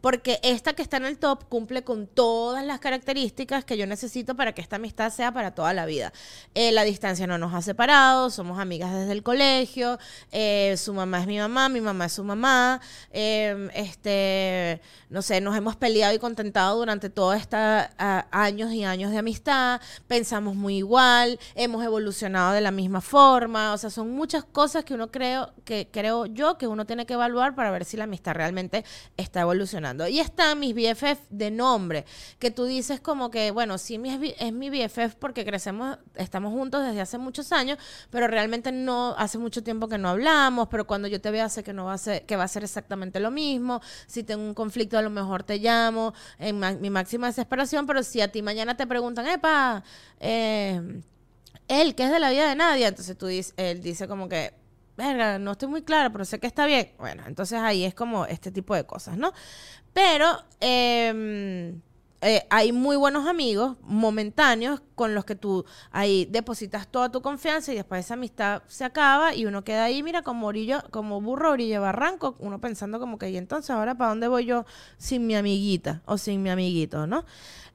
porque 0.00 0.40
esta 0.42 0.72
que 0.72 0.80
está 0.80 0.96
en 0.96 1.04
el 1.04 1.18
top 1.18 1.44
cumple 1.48 1.84
con 1.84 2.06
todas 2.06 2.64
las 2.64 2.80
características 2.80 3.66
que 3.66 3.76
yo 3.76 3.86
necesito 3.86 4.34
para 4.34 4.54
que 4.54 4.62
esta 4.62 4.76
amistad 4.76 5.12
sea 5.12 5.30
para 5.30 5.54
toda 5.54 5.74
la 5.74 5.84
vida. 5.84 6.10
Eh, 6.54 6.72
la 6.72 6.84
distancia 6.84 7.26
no 7.26 7.36
nos 7.36 7.52
ha 7.52 7.60
separado, 7.60 8.30
somos 8.30 8.58
amigas 8.58 8.94
desde 8.94 9.12
el 9.12 9.22
colegio, 9.22 9.98
eh, 10.30 10.74
su 10.78 10.94
mamá 10.94 11.20
es 11.20 11.26
mi 11.26 11.38
mamá, 11.38 11.68
mi 11.68 11.82
mamá 11.82 12.06
es 12.06 12.14
su 12.14 12.24
mamá, 12.24 12.80
em, 13.10 13.68
este, 13.74 14.80
no 15.10 15.20
sé, 15.20 15.42
nos 15.42 15.54
hemos 15.54 15.76
peleado 15.76 16.14
y 16.14 16.18
contentado 16.18 16.78
durante 16.78 17.10
todos 17.10 17.36
estos 17.36 17.60
años 17.98 18.72
y 18.72 18.84
años 18.84 19.10
de 19.10 19.18
amistad, 19.18 19.82
pensamos 20.06 20.56
muy 20.56 20.78
igual, 20.78 21.38
hemos 21.54 21.84
evolucionado 21.84 22.52
de 22.52 22.62
la 22.62 22.70
misma 22.70 23.01
forma, 23.02 23.72
o 23.74 23.78
sea, 23.78 23.90
son 23.90 24.10
muchas 24.12 24.44
cosas 24.44 24.84
que 24.84 24.94
uno 24.94 25.10
creo, 25.10 25.52
que 25.64 25.88
creo 25.90 26.26
yo 26.26 26.56
que 26.56 26.66
uno 26.66 26.86
tiene 26.86 27.04
que 27.04 27.14
evaluar 27.14 27.54
para 27.54 27.70
ver 27.70 27.84
si 27.84 27.96
la 27.96 28.04
amistad 28.04 28.34
realmente 28.34 28.84
está 29.16 29.42
evolucionando 29.42 30.08
y 30.08 30.20
están 30.20 30.58
mis 30.58 30.74
BFF 30.74 31.20
de 31.30 31.50
nombre, 31.50 32.04
que 32.38 32.50
tú 32.50 32.64
dices 32.64 33.00
como 33.00 33.30
que, 33.30 33.50
bueno, 33.50 33.78
sí 33.78 34.00
es 34.38 34.52
mi 34.52 34.70
BFF 34.70 35.16
porque 35.18 35.44
crecemos, 35.44 35.98
estamos 36.14 36.52
juntos 36.52 36.84
desde 36.84 37.00
hace 37.00 37.18
muchos 37.18 37.52
años, 37.52 37.78
pero 38.10 38.28
realmente 38.28 38.72
no, 38.72 39.14
hace 39.18 39.38
mucho 39.38 39.62
tiempo 39.62 39.88
que 39.88 39.98
no 39.98 40.08
hablamos, 40.08 40.68
pero 40.68 40.86
cuando 40.86 41.08
yo 41.08 41.20
te 41.20 41.30
vea 41.30 41.48
sé 41.48 41.62
que 41.62 41.72
no 41.72 41.84
va 41.84 41.94
a 41.94 41.98
ser, 41.98 42.24
que 42.24 42.36
va 42.36 42.44
a 42.44 42.48
ser 42.48 42.64
exactamente 42.64 43.20
lo 43.20 43.30
mismo. 43.30 43.80
Si 44.06 44.22
tengo 44.22 44.42
un 44.42 44.54
conflicto, 44.54 44.98
a 44.98 45.02
lo 45.02 45.10
mejor 45.10 45.42
te 45.42 45.58
llamo 45.58 46.14
en 46.38 46.80
mi 46.80 46.90
máxima 46.90 47.26
desesperación, 47.26 47.86
pero 47.86 48.02
si 48.02 48.20
a 48.20 48.30
ti 48.30 48.42
mañana 48.42 48.76
te 48.76 48.86
preguntan, 48.86 49.26
epa, 49.26 49.82
eh, 50.20 51.02
él, 51.68 51.94
que 51.94 52.04
es 52.04 52.10
de 52.10 52.18
la 52.20 52.30
vida 52.30 52.48
de 52.48 52.56
nadie, 52.56 52.86
entonces 52.86 53.16
tú 53.16 53.26
dices, 53.26 53.54
él 53.56 53.82
dice 53.82 54.08
como 54.08 54.28
que, 54.28 54.54
verga, 54.96 55.38
no 55.38 55.52
estoy 55.52 55.68
muy 55.68 55.82
clara, 55.82 56.10
pero 56.10 56.24
sé 56.24 56.38
que 56.38 56.46
está 56.46 56.66
bien. 56.66 56.92
Bueno, 56.98 57.24
entonces 57.26 57.58
ahí 57.58 57.84
es 57.84 57.94
como 57.94 58.26
este 58.26 58.50
tipo 58.50 58.74
de 58.74 58.84
cosas, 58.84 59.16
¿no? 59.16 59.32
Pero 59.92 60.26
em, 60.60 61.80
eh, 62.20 62.46
hay 62.50 62.72
muy 62.72 62.96
buenos 62.96 63.26
amigos 63.26 63.76
momentáneos 63.82 64.80
con 64.94 65.14
los 65.14 65.24
que 65.24 65.34
tú 65.34 65.64
ahí 65.90 66.26
depositas 66.30 66.86
toda 66.88 67.10
tu 67.10 67.20
confianza 67.20 67.72
y 67.72 67.76
después 67.76 68.04
esa 68.04 68.14
amistad 68.14 68.62
se 68.68 68.84
acaba 68.84 69.34
y 69.34 69.44
uno 69.44 69.64
queda 69.64 69.84
ahí, 69.84 70.02
mira, 70.02 70.22
como 70.22 70.46
orillo, 70.46 70.82
como 70.90 71.20
burro 71.20 71.50
orilla 71.50 71.80
barranco, 71.80 72.36
uno 72.38 72.60
pensando 72.60 73.00
como 73.00 73.18
que, 73.18 73.30
y 73.30 73.36
entonces 73.36 73.70
ahora 73.70 73.96
para 73.96 74.10
dónde 74.10 74.28
voy 74.28 74.44
yo 74.46 74.64
sin 74.98 75.26
mi 75.26 75.34
amiguita 75.34 76.02
o 76.06 76.16
sin 76.16 76.42
mi 76.42 76.50
amiguito, 76.50 77.06
¿no? 77.06 77.24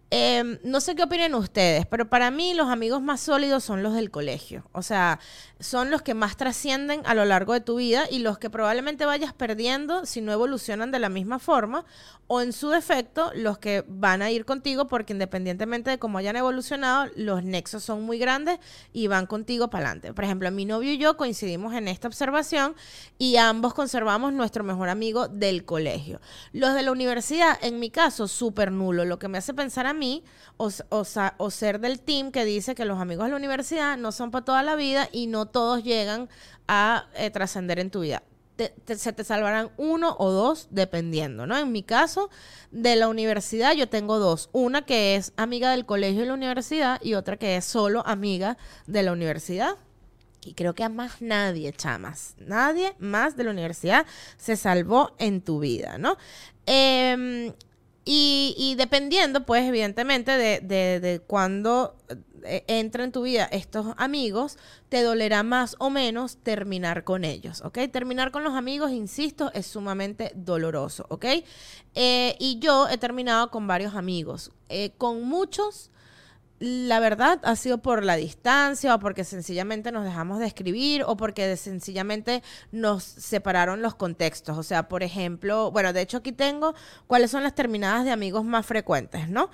Em, 0.09 0.57
no 0.63 0.79
sé 0.79 0.95
qué 0.95 1.03
opinen 1.03 1.35
ustedes, 1.35 1.85
pero 1.85 2.09
para 2.09 2.31
mí 2.31 2.53
los 2.53 2.69
amigos 2.69 3.01
más 3.01 3.19
sólidos 3.19 3.65
son 3.65 3.83
los 3.83 3.93
del 3.93 4.09
colegio. 4.09 4.63
O 4.71 4.81
sea, 4.81 5.19
son 5.59 5.91
los 5.91 6.01
que 6.01 6.13
más 6.13 6.37
trascienden 6.37 7.01
a 7.05 7.13
lo 7.13 7.25
largo 7.25 7.51
de 7.51 7.59
tu 7.59 7.75
vida 7.75 8.05
y 8.09 8.19
los 8.19 8.37
que 8.37 8.49
probablemente 8.49 9.05
vayas 9.05 9.33
perdiendo 9.33 10.05
si 10.05 10.21
no 10.21 10.31
evolucionan 10.31 10.91
de 10.91 10.99
la 10.99 11.09
misma 11.09 11.39
forma 11.39 11.83
o 12.27 12.41
en 12.41 12.53
su 12.53 12.69
defecto 12.69 13.31
los 13.35 13.57
que 13.57 13.83
van 13.87 14.21
a 14.21 14.31
ir 14.31 14.45
contigo 14.45 14.87
porque 14.87 15.13
independientemente 15.13 15.89
de 15.89 15.99
cómo 15.99 16.19
hayan 16.19 16.35
evolucionado, 16.37 17.11
los 17.15 17.43
nexos 17.43 17.83
son 17.83 18.03
muy 18.03 18.17
grandes 18.17 18.59
y 18.93 19.07
van 19.07 19.25
contigo 19.25 19.69
para 19.69 19.87
adelante. 19.87 20.13
Por 20.13 20.23
ejemplo, 20.23 20.49
mi 20.51 20.65
novio 20.65 20.93
y 20.93 20.97
yo 20.97 21.17
coincidimos 21.17 21.73
en 21.73 21.87
esta 21.89 22.07
observación 22.07 22.75
y 23.17 23.37
ambos 23.37 23.73
conservamos 23.73 24.31
nuestro 24.31 24.63
mejor 24.63 24.87
amigo 24.87 25.27
del 25.27 25.65
colegio. 25.65 26.21
Los 26.53 26.75
de 26.75 26.83
la 26.83 26.91
universidad, 26.91 27.57
en 27.61 27.79
mi 27.79 27.89
caso, 27.89 28.27
súper 28.27 28.71
nulo, 28.71 29.03
lo 29.03 29.19
que 29.19 29.27
me 29.27 29.37
hace 29.37 29.53
pensar 29.53 29.85
a 29.85 29.96
mí 29.97 30.23
o, 30.57 30.71
o 30.89 31.51
ser 31.51 31.79
del 31.79 31.99
team 31.99 32.31
que 32.31 32.45
dice 32.45 32.75
que 32.75 32.85
los 32.85 32.99
amigos 32.99 33.25
de 33.25 33.31
la 33.31 33.37
universidad 33.37 33.97
no 33.97 34.11
son 34.11 34.31
para 34.31 34.45
toda 34.45 34.63
la 34.63 34.75
vida 34.75 35.09
y 35.11 35.27
no 35.27 35.45
todos 35.45 35.83
llegan 35.83 36.29
a 36.67 37.07
eh, 37.15 37.29
trascender 37.29 37.79
en 37.79 37.91
tu 37.91 38.01
vida. 38.01 38.23
se 38.85 39.13
te 39.13 39.23
salvarán 39.23 39.71
uno 39.77 40.15
o 40.17 40.31
dos 40.31 40.67
dependiendo, 40.71 41.45
¿no? 41.45 41.57
En 41.57 41.71
mi 41.71 41.83
caso, 41.83 42.29
de 42.71 42.95
la 42.95 43.07
universidad 43.07 43.73
yo 43.73 43.87
tengo 43.87 44.19
dos. 44.19 44.49
Una 44.51 44.83
que 44.83 45.15
es 45.15 45.33
amiga 45.37 45.71
del 45.71 45.85
colegio 45.85 46.23
y 46.23 46.27
la 46.27 46.33
universidad 46.33 46.99
y 47.03 47.13
otra 47.13 47.37
que 47.37 47.57
es 47.57 47.65
solo 47.65 48.05
amiga 48.05 48.57
de 48.87 49.03
la 49.03 49.11
universidad. 49.11 49.75
Y 50.43 50.53
creo 50.53 50.73
que 50.73 50.83
a 50.83 50.89
más 50.89 51.21
nadie, 51.21 51.73
chamas, 51.73 52.35
nadie 52.39 52.95
más 52.99 53.35
de 53.35 53.43
la 53.43 53.51
universidad 53.51 54.05
se 54.37 54.55
salvó 54.55 55.13
en 55.19 55.41
tu 55.41 55.59
vida, 55.59 55.97
¿no? 55.97 56.15
Eh, 56.65 57.53
y, 58.09 58.75
dependiendo, 58.77 59.45
pues, 59.45 59.65
evidentemente, 59.65 60.31
de, 60.31 60.61
de, 60.61 60.99
de 61.01 61.19
cuándo 61.19 61.95
eh, 62.43 62.63
entra 62.67 63.03
en 63.03 63.11
tu 63.11 63.23
vida 63.23 63.45
estos 63.51 63.87
amigos, 63.97 64.57
te 64.87 65.01
dolerá 65.01 65.43
más 65.43 65.75
o 65.79 65.89
menos 65.89 66.37
terminar 66.37 67.03
con 67.03 67.25
ellos, 67.25 67.61
¿ok? 67.61 67.79
Terminar 67.91 68.31
con 68.31 68.45
los 68.45 68.53
amigos, 68.53 68.91
insisto, 68.91 69.51
es 69.53 69.67
sumamente 69.67 70.31
doloroso, 70.33 71.05
¿ok? 71.09 71.25
Eh, 71.95 72.37
y 72.39 72.59
yo 72.59 72.87
he 72.87 72.97
terminado 72.97 73.51
con 73.51 73.67
varios 73.67 73.95
amigos. 73.95 74.51
Eh, 74.69 74.91
con 74.97 75.23
muchos 75.23 75.91
la 76.59 76.99
verdad 76.99 77.39
ha 77.43 77.55
sido 77.55 77.77
por 77.79 78.03
la 78.03 78.15
distancia 78.15 78.95
o 78.95 78.99
porque 78.99 79.23
sencillamente 79.23 79.91
nos 79.91 80.03
dejamos 80.03 80.39
de 80.39 80.47
escribir 80.47 81.03
o 81.05 81.15
porque 81.15 81.55
sencillamente 81.55 82.41
nos 82.71 83.03
separaron 83.03 83.81
los 83.81 83.95
contextos. 83.95 84.57
O 84.57 84.63
sea, 84.63 84.87
por 84.87 85.03
ejemplo, 85.03 85.71
bueno, 85.71 85.93
de 85.93 86.01
hecho 86.01 86.17
aquí 86.17 86.31
tengo 86.31 86.73
cuáles 87.05 87.31
son 87.31 87.43
las 87.43 87.53
terminadas 87.53 88.05
de 88.05 88.11
amigos 88.11 88.43
más 88.43 88.65
frecuentes, 88.65 89.29
¿no? 89.29 89.49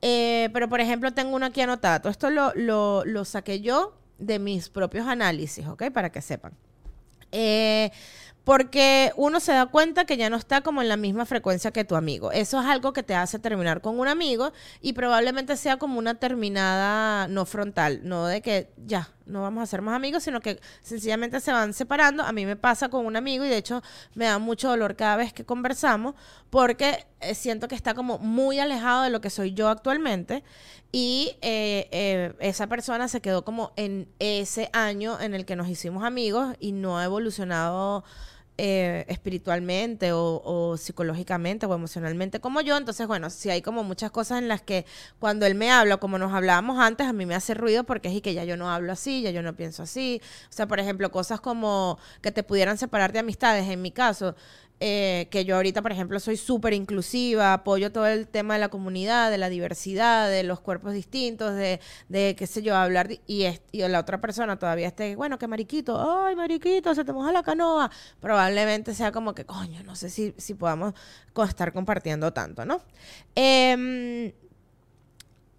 Eh, 0.00 0.48
pero 0.52 0.68
por 0.68 0.80
ejemplo 0.80 1.12
tengo 1.12 1.36
uno 1.36 1.46
aquí 1.46 1.60
anotado. 1.60 2.08
Esto 2.08 2.30
lo, 2.30 2.52
lo, 2.54 3.04
lo 3.04 3.24
saqué 3.24 3.60
yo 3.60 3.98
de 4.18 4.38
mis 4.38 4.70
propios 4.70 5.06
análisis, 5.06 5.66
¿ok? 5.66 5.90
Para 5.92 6.10
que 6.10 6.22
sepan. 6.22 6.54
Eh, 7.32 7.90
porque 8.46 9.12
uno 9.16 9.40
se 9.40 9.50
da 9.50 9.66
cuenta 9.66 10.04
que 10.04 10.16
ya 10.16 10.30
no 10.30 10.36
está 10.36 10.60
como 10.60 10.80
en 10.80 10.88
la 10.88 10.96
misma 10.96 11.26
frecuencia 11.26 11.72
que 11.72 11.84
tu 11.84 11.96
amigo. 11.96 12.30
Eso 12.30 12.60
es 12.60 12.66
algo 12.66 12.92
que 12.92 13.02
te 13.02 13.16
hace 13.16 13.40
terminar 13.40 13.80
con 13.80 13.98
un 13.98 14.06
amigo 14.06 14.52
y 14.80 14.92
probablemente 14.92 15.56
sea 15.56 15.78
como 15.78 15.98
una 15.98 16.14
terminada 16.14 17.26
no 17.26 17.44
frontal, 17.44 18.02
no 18.04 18.24
de 18.26 18.42
que 18.42 18.70
ya 18.86 19.10
no 19.26 19.42
vamos 19.42 19.64
a 19.64 19.66
ser 19.66 19.82
más 19.82 19.96
amigos, 19.96 20.22
sino 20.22 20.40
que 20.40 20.60
sencillamente 20.80 21.40
se 21.40 21.50
van 21.50 21.74
separando. 21.74 22.22
A 22.22 22.30
mí 22.30 22.46
me 22.46 22.54
pasa 22.54 22.88
con 22.88 23.04
un 23.04 23.16
amigo 23.16 23.44
y 23.44 23.48
de 23.48 23.56
hecho 23.56 23.82
me 24.14 24.26
da 24.26 24.38
mucho 24.38 24.68
dolor 24.68 24.94
cada 24.94 25.16
vez 25.16 25.32
que 25.32 25.44
conversamos 25.44 26.14
porque 26.48 27.04
eh, 27.20 27.34
siento 27.34 27.66
que 27.66 27.74
está 27.74 27.94
como 27.94 28.18
muy 28.18 28.60
alejado 28.60 29.02
de 29.02 29.10
lo 29.10 29.20
que 29.20 29.28
soy 29.28 29.54
yo 29.54 29.68
actualmente 29.68 30.44
y 30.92 31.36
eh, 31.42 31.88
eh, 31.90 32.32
esa 32.38 32.68
persona 32.68 33.08
se 33.08 33.20
quedó 33.20 33.44
como 33.44 33.72
en 33.74 34.08
ese 34.20 34.70
año 34.72 35.20
en 35.20 35.34
el 35.34 35.44
que 35.44 35.56
nos 35.56 35.68
hicimos 35.68 36.04
amigos 36.04 36.54
y 36.60 36.70
no 36.70 36.96
ha 36.96 37.04
evolucionado 37.04 38.04
eh, 38.58 39.04
espiritualmente 39.08 40.12
o, 40.12 40.76
psicológicamente 40.78 41.66
o 41.66 41.74
emocionalmente 41.74 42.40
como 42.40 42.60
yo. 42.62 42.76
Entonces, 42.76 43.06
bueno, 43.06 43.28
si 43.28 43.50
hay 43.50 43.60
como 43.60 43.84
muchas 43.84 44.10
cosas 44.10 44.38
en 44.38 44.48
las 44.48 44.62
que 44.62 44.86
cuando 45.18 45.44
él 45.44 45.54
me 45.54 45.70
habla, 45.70 45.98
como 45.98 46.18
nos 46.18 46.32
hablábamos 46.32 46.78
antes, 46.78 47.06
a 47.06 47.12
mí 47.12 47.26
me 47.26 47.34
hace 47.34 47.54
ruido 47.54 47.84
porque 47.84 48.08
es 48.08 48.14
y 48.14 48.20
que 48.22 48.32
ya 48.34 48.44
yo 48.44 48.56
no 48.56 48.70
hablo 48.70 48.92
así, 48.92 49.22
ya 49.22 49.30
yo 49.30 49.42
no 49.42 49.54
pienso 49.54 49.82
así. 49.82 50.22
O 50.48 50.52
sea, 50.52 50.66
por 50.66 50.80
ejemplo, 50.80 51.10
cosas 51.10 51.40
como 51.40 51.98
que 52.22 52.32
te 52.32 52.42
pudieran 52.42 52.78
separar 52.78 53.12
de 53.12 53.18
amistades, 53.18 53.68
en 53.68 53.82
mi 53.82 53.90
caso, 53.90 54.34
eh, 54.80 55.28
que 55.30 55.44
yo 55.44 55.56
ahorita, 55.56 55.82
por 55.82 55.92
ejemplo, 55.92 56.20
soy 56.20 56.36
súper 56.36 56.72
inclusiva, 56.72 57.52
apoyo 57.52 57.92
todo 57.92 58.06
el 58.06 58.28
tema 58.28 58.54
de 58.54 58.60
la 58.60 58.68
comunidad, 58.68 59.30
de 59.30 59.38
la 59.38 59.48
diversidad, 59.48 60.30
de 60.30 60.42
los 60.42 60.60
cuerpos 60.60 60.92
distintos, 60.92 61.54
de, 61.54 61.80
de 62.08 62.36
qué 62.36 62.46
sé 62.46 62.62
yo, 62.62 62.76
hablar, 62.76 63.10
y, 63.26 63.46
y 63.72 63.88
la 63.88 64.00
otra 64.00 64.20
persona 64.20 64.58
todavía 64.58 64.88
esté, 64.88 65.16
bueno, 65.16 65.38
que 65.38 65.46
mariquito, 65.46 66.24
ay, 66.24 66.36
mariquito, 66.36 66.94
se 66.94 67.04
te 67.04 67.12
moja 67.12 67.32
la 67.32 67.42
canoa, 67.42 67.90
probablemente 68.20 68.94
sea 68.94 69.12
como 69.12 69.34
que, 69.34 69.44
coño, 69.44 69.82
no 69.84 69.96
sé 69.96 70.10
si, 70.10 70.34
si 70.36 70.54
podamos 70.54 70.94
estar 71.48 71.72
compartiendo 71.72 72.32
tanto, 72.32 72.64
¿no? 72.64 72.80
Eh, 73.34 74.34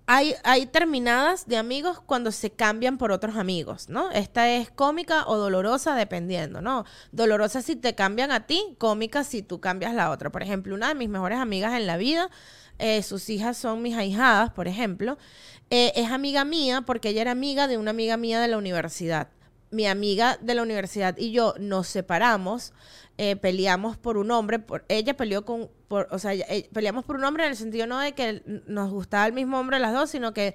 hay, 0.09 0.35
hay 0.45 0.65
terminadas 0.65 1.47
de 1.47 1.57
amigos 1.57 1.99
cuando 1.99 2.31
se 2.31 2.49
cambian 2.49 2.97
por 2.97 3.11
otros 3.11 3.35
amigos, 3.35 3.89
¿no? 3.89 4.09
Esta 4.11 4.49
es 4.49 4.71
cómica 4.71 5.25
o 5.27 5.35
dolorosa 5.35 5.95
dependiendo, 5.95 6.61
¿no? 6.61 6.85
Dolorosa 7.11 7.61
si 7.61 7.75
te 7.75 7.93
cambian 7.93 8.31
a 8.31 8.47
ti, 8.47 8.75
cómica 8.77 9.25
si 9.25 9.41
tú 9.43 9.59
cambias 9.59 9.93
la 9.93 10.09
otra. 10.09 10.31
Por 10.31 10.43
ejemplo, 10.43 10.73
una 10.73 10.87
de 10.87 10.95
mis 10.95 11.09
mejores 11.09 11.39
amigas 11.39 11.73
en 11.73 11.87
la 11.87 11.97
vida, 11.97 12.29
eh, 12.79 13.03
sus 13.03 13.29
hijas 13.29 13.57
son 13.57 13.81
mis 13.81 13.97
ahijadas, 13.97 14.53
por 14.53 14.69
ejemplo, 14.69 15.17
eh, 15.69 15.91
es 15.97 16.09
amiga 16.09 16.45
mía 16.45 16.83
porque 16.83 17.09
ella 17.09 17.23
era 17.23 17.31
amiga 17.31 17.67
de 17.67 17.77
una 17.77 17.91
amiga 17.91 18.15
mía 18.15 18.39
de 18.39 18.47
la 18.47 18.57
universidad. 18.57 19.27
Mi 19.69 19.85
amiga 19.87 20.37
de 20.41 20.55
la 20.55 20.61
universidad 20.61 21.17
y 21.17 21.31
yo 21.31 21.53
nos 21.59 21.87
separamos 21.87 22.73
eh, 23.19 23.35
peleamos 23.35 23.97
por 23.97 24.15
un 24.17 24.29
hombre, 24.29 24.59
por, 24.59 24.85
ella 24.89 25.17
peleó 25.17 25.43
con, 25.43 25.71
o 25.89 26.19
sea, 26.19 26.33
eh, 26.33 26.69
peleamos 26.71 27.03
por 27.03 27.15
un 27.15 27.23
hombre 27.23 27.45
en 27.45 27.49
el 27.49 27.57
sentido 27.57 27.87
no 27.87 27.99
de 27.99 28.11
que 28.11 28.43
nos 28.67 28.91
gustaba 28.91 29.25
el 29.25 29.33
mismo 29.33 29.59
hombre 29.59 29.79
las 29.79 29.91
dos, 29.91 30.11
sino 30.11 30.35
que 30.35 30.53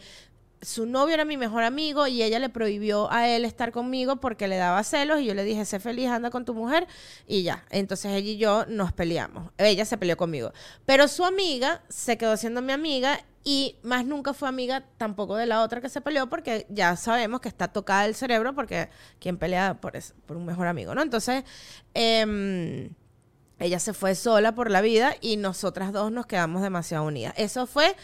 su 0.60 0.86
novio 0.86 1.14
era 1.14 1.24
mi 1.24 1.36
mejor 1.36 1.64
amigo 1.64 2.06
y 2.06 2.22
ella 2.22 2.38
le 2.38 2.48
prohibió 2.48 3.10
a 3.10 3.28
él 3.28 3.44
estar 3.44 3.72
conmigo 3.72 4.20
porque 4.20 4.46
le 4.46 4.58
daba 4.58 4.84
celos 4.84 5.20
y 5.20 5.24
yo 5.24 5.34
le 5.34 5.42
dije, 5.42 5.64
sé 5.64 5.80
feliz, 5.80 6.08
anda 6.08 6.30
con 6.30 6.44
tu 6.44 6.54
mujer 6.54 6.86
y 7.26 7.42
ya. 7.42 7.64
Entonces 7.70 8.12
ella 8.12 8.30
y 8.30 8.36
yo 8.36 8.64
nos 8.66 8.92
peleamos. 8.92 9.50
Ella 9.58 9.84
se 9.84 9.98
peleó 9.98 10.16
conmigo. 10.16 10.52
Pero 10.86 11.08
su 11.08 11.24
amiga 11.24 11.82
se 11.88 12.16
quedó 12.16 12.36
siendo 12.36 12.62
mi 12.62 12.72
amiga 12.72 13.24
y 13.44 13.76
más 13.82 14.04
nunca 14.04 14.34
fue 14.34 14.48
amiga 14.48 14.84
tampoco 14.98 15.36
de 15.36 15.46
la 15.46 15.62
otra 15.62 15.80
que 15.80 15.88
se 15.88 16.00
peleó 16.00 16.28
porque 16.28 16.66
ya 16.68 16.94
sabemos 16.96 17.40
que 17.40 17.48
está 17.48 17.68
tocada 17.68 18.06
el 18.06 18.14
cerebro 18.14 18.54
porque 18.54 18.88
quien 19.18 19.36
pelea 19.36 19.74
por, 19.80 19.94
por 20.26 20.36
un 20.36 20.46
mejor 20.46 20.68
amigo, 20.68 20.94
¿no? 20.94 21.02
Entonces, 21.02 21.44
em, 21.94 22.90
ella 23.58 23.78
se 23.78 23.92
fue 23.92 24.14
sola 24.14 24.54
por 24.54 24.70
la 24.70 24.80
vida 24.80 25.16
y 25.20 25.36
nosotras 25.36 25.92
dos 25.92 26.12
nos 26.12 26.26
quedamos 26.26 26.62
demasiado 26.62 27.04
unidas. 27.04 27.34
Eso 27.36 27.66
fue, 27.66 27.96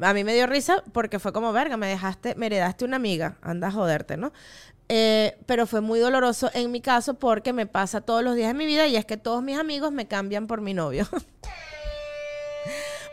a 0.00 0.14
mí 0.14 0.22
me 0.22 0.34
dio 0.34 0.46
risa 0.46 0.84
porque 0.92 1.18
fue 1.18 1.32
como, 1.32 1.52
verga, 1.52 1.76
me 1.76 1.88
dejaste, 1.88 2.34
me 2.36 2.46
heredaste 2.46 2.84
una 2.84 2.96
amiga, 2.96 3.36
anda 3.42 3.68
a 3.68 3.72
joderte, 3.72 4.16
¿no? 4.16 4.32
Eh, 4.88 5.38
pero 5.46 5.66
fue 5.66 5.80
muy 5.80 5.98
doloroso 5.98 6.50
en 6.52 6.70
mi 6.70 6.80
caso 6.80 7.14
porque 7.14 7.52
me 7.52 7.66
pasa 7.66 8.02
todos 8.02 8.22
los 8.22 8.36
días 8.36 8.48
de 8.48 8.54
mi 8.54 8.66
vida 8.66 8.86
y 8.86 8.96
es 8.96 9.06
que 9.06 9.16
todos 9.16 9.42
mis 9.42 9.58
amigos 9.58 9.92
me 9.92 10.06
cambian 10.06 10.46
por 10.46 10.60
mi 10.60 10.74
novio. 10.74 11.08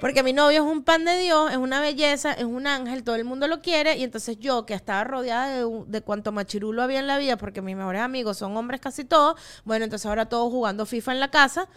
Porque 0.01 0.23
mi 0.23 0.33
novio 0.33 0.63
es 0.63 0.69
un 0.69 0.83
pan 0.83 1.05
de 1.05 1.15
Dios, 1.19 1.51
es 1.51 1.57
una 1.57 1.79
belleza, 1.79 2.33
es 2.33 2.45
un 2.45 2.65
ángel, 2.65 3.03
todo 3.03 3.15
el 3.15 3.23
mundo 3.23 3.47
lo 3.47 3.61
quiere. 3.61 3.97
Y 3.97 4.03
entonces 4.03 4.39
yo, 4.39 4.65
que 4.65 4.73
estaba 4.73 5.03
rodeada 5.03 5.47
de, 5.49 5.83
de 5.85 6.01
cuanto 6.01 6.31
machirulo 6.31 6.81
había 6.81 6.99
en 6.99 7.05
la 7.05 7.19
vida, 7.19 7.37
porque 7.37 7.61
mis 7.61 7.75
mejores 7.75 8.01
amigos 8.01 8.39
son 8.39 8.57
hombres 8.57 8.81
casi 8.81 9.05
todos, 9.05 9.39
bueno, 9.63 9.85
entonces 9.85 10.07
ahora 10.07 10.27
todos 10.27 10.51
jugando 10.51 10.87
FIFA 10.87 11.11
en 11.11 11.19
la 11.19 11.29
casa. 11.29 11.67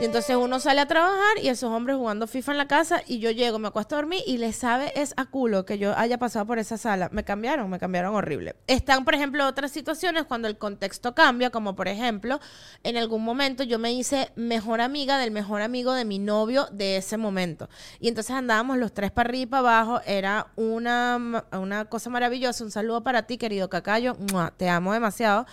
Y 0.00 0.04
entonces 0.06 0.34
uno 0.34 0.60
sale 0.60 0.80
a 0.80 0.86
trabajar 0.86 1.36
y 1.42 1.48
esos 1.48 1.70
hombres 1.70 1.94
jugando 1.98 2.26
FIFA 2.26 2.52
en 2.52 2.58
la 2.58 2.66
casa 2.66 3.02
y 3.06 3.18
yo 3.18 3.30
llego, 3.32 3.58
me 3.58 3.68
acuesto 3.68 3.96
a 3.96 3.98
dormir 3.98 4.22
y 4.26 4.38
les 4.38 4.56
sabe 4.56 4.98
es 4.98 5.12
a 5.18 5.26
culo 5.26 5.66
que 5.66 5.76
yo 5.76 5.94
haya 5.94 6.16
pasado 6.16 6.46
por 6.46 6.58
esa 6.58 6.78
sala. 6.78 7.10
Me 7.12 7.22
cambiaron, 7.22 7.68
me 7.68 7.78
cambiaron 7.78 8.14
horrible. 8.14 8.56
Están, 8.66 9.04
por 9.04 9.14
ejemplo, 9.14 9.46
otras 9.46 9.72
situaciones 9.72 10.24
cuando 10.24 10.48
el 10.48 10.56
contexto 10.56 11.14
cambia, 11.14 11.50
como 11.50 11.76
por 11.76 11.86
ejemplo, 11.86 12.40
en 12.82 12.96
algún 12.96 13.22
momento 13.22 13.62
yo 13.62 13.78
me 13.78 13.92
hice 13.92 14.32
mejor 14.36 14.80
amiga 14.80 15.18
del 15.18 15.32
mejor 15.32 15.60
amigo 15.60 15.92
de 15.92 16.06
mi 16.06 16.18
novio 16.18 16.66
de 16.72 16.96
ese 16.96 17.18
momento. 17.18 17.68
Y 18.00 18.08
entonces 18.08 18.34
andábamos 18.34 18.78
los 18.78 18.94
tres 18.94 19.10
para 19.10 19.28
arriba 19.28 19.42
y 19.42 19.46
para 19.46 19.80
abajo. 19.80 20.00
Era 20.06 20.46
una, 20.56 21.44
una 21.52 21.84
cosa 21.84 22.08
maravillosa. 22.08 22.64
Un 22.64 22.70
saludo 22.70 23.02
para 23.02 23.26
ti, 23.26 23.36
querido 23.36 23.68
Cacayo. 23.68 24.16
Te 24.56 24.70
amo 24.70 24.94
demasiado. 24.94 25.44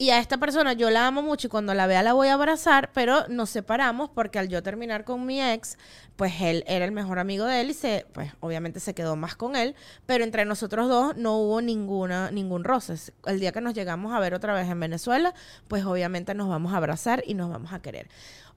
Y 0.00 0.10
a 0.10 0.20
esta 0.20 0.38
persona 0.38 0.74
yo 0.74 0.90
la 0.90 1.08
amo 1.08 1.22
mucho 1.22 1.48
y 1.48 1.50
cuando 1.50 1.74
la 1.74 1.88
vea 1.88 2.04
la 2.04 2.12
voy 2.12 2.28
a 2.28 2.34
abrazar, 2.34 2.92
pero 2.94 3.26
nos 3.26 3.50
separamos 3.50 4.08
porque 4.10 4.38
al 4.38 4.48
yo 4.48 4.62
terminar 4.62 5.04
con 5.04 5.26
mi 5.26 5.42
ex, 5.42 5.76
pues 6.14 6.34
él 6.40 6.62
era 6.68 6.84
el 6.84 6.92
mejor 6.92 7.18
amigo 7.18 7.44
de 7.46 7.60
él 7.60 7.70
y 7.70 7.74
se, 7.74 8.06
pues 8.12 8.30
obviamente 8.38 8.78
se 8.78 8.94
quedó 8.94 9.16
más 9.16 9.34
con 9.34 9.56
él, 9.56 9.74
pero 10.06 10.22
entre 10.22 10.44
nosotros 10.44 10.88
dos 10.88 11.16
no 11.16 11.38
hubo 11.38 11.60
ninguna, 11.60 12.30
ningún 12.30 12.62
roce. 12.62 12.94
El 13.26 13.40
día 13.40 13.50
que 13.50 13.60
nos 13.60 13.74
llegamos 13.74 14.12
a 14.12 14.20
ver 14.20 14.34
otra 14.34 14.54
vez 14.54 14.70
en 14.70 14.78
Venezuela, 14.78 15.34
pues 15.66 15.84
obviamente 15.84 16.32
nos 16.32 16.48
vamos 16.48 16.74
a 16.74 16.76
abrazar 16.76 17.24
y 17.26 17.34
nos 17.34 17.50
vamos 17.50 17.72
a 17.72 17.82
querer. 17.82 18.08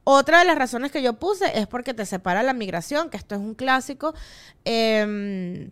Otra 0.04 0.40
de 0.40 0.46
las 0.46 0.60
razones 0.60 0.92
que 0.92 1.02
yo 1.02 1.14
puse 1.14 1.60
es 1.60 1.66
porque 1.66 1.96
te 1.96 2.06
separa 2.06 2.44
la 2.44 2.54
migración, 2.54 3.10
que 3.10 3.18
esto 3.18 3.34
es 3.34 3.42
un 3.42 3.56
clásico. 3.56 4.14
Em, 4.64 5.72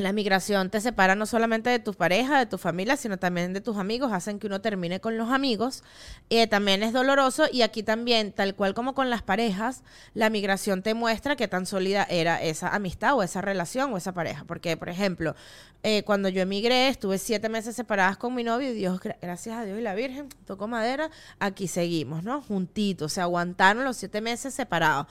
la 0.00 0.12
migración 0.12 0.70
te 0.70 0.80
separa 0.80 1.14
no 1.14 1.26
solamente 1.26 1.70
de 1.70 1.78
tu 1.78 1.94
pareja, 1.94 2.38
de 2.38 2.46
tu 2.46 2.58
familia, 2.58 2.96
sino 2.96 3.18
también 3.18 3.52
de 3.52 3.60
tus 3.60 3.76
amigos, 3.76 4.12
hacen 4.12 4.38
que 4.38 4.46
uno 4.46 4.60
termine 4.60 5.00
con 5.00 5.16
los 5.16 5.30
amigos. 5.30 5.82
Eh, 6.30 6.46
también 6.46 6.82
es 6.82 6.92
doloroso 6.92 7.44
y 7.50 7.62
aquí 7.62 7.82
también, 7.82 8.32
tal 8.32 8.54
cual 8.54 8.74
como 8.74 8.94
con 8.94 9.10
las 9.10 9.22
parejas, 9.22 9.82
la 10.14 10.30
migración 10.30 10.82
te 10.82 10.94
muestra 10.94 11.36
qué 11.36 11.48
tan 11.48 11.66
sólida 11.66 12.06
era 12.08 12.42
esa 12.42 12.68
amistad 12.68 13.14
o 13.14 13.22
esa 13.22 13.40
relación 13.40 13.92
o 13.92 13.96
esa 13.96 14.12
pareja. 14.12 14.44
Porque, 14.44 14.76
por 14.76 14.88
ejemplo, 14.88 15.34
eh, 15.82 16.02
cuando 16.04 16.28
yo 16.28 16.42
emigré, 16.42 16.88
estuve 16.88 17.18
siete 17.18 17.48
meses 17.48 17.76
separadas 17.76 18.16
con 18.16 18.34
mi 18.34 18.44
novio 18.44 18.70
y 18.70 18.74
Dios, 18.74 19.00
gracias 19.00 19.56
a 19.56 19.64
Dios 19.64 19.78
y 19.78 19.82
la 19.82 19.94
Virgen, 19.94 20.28
tocó 20.46 20.68
madera, 20.68 21.10
aquí 21.38 21.68
seguimos, 21.68 22.22
¿no? 22.22 22.42
Juntitos, 22.42 23.14
se 23.14 23.20
aguantaron 23.20 23.84
los 23.84 23.96
siete 23.96 24.20
meses 24.20 24.52
separados. 24.54 25.06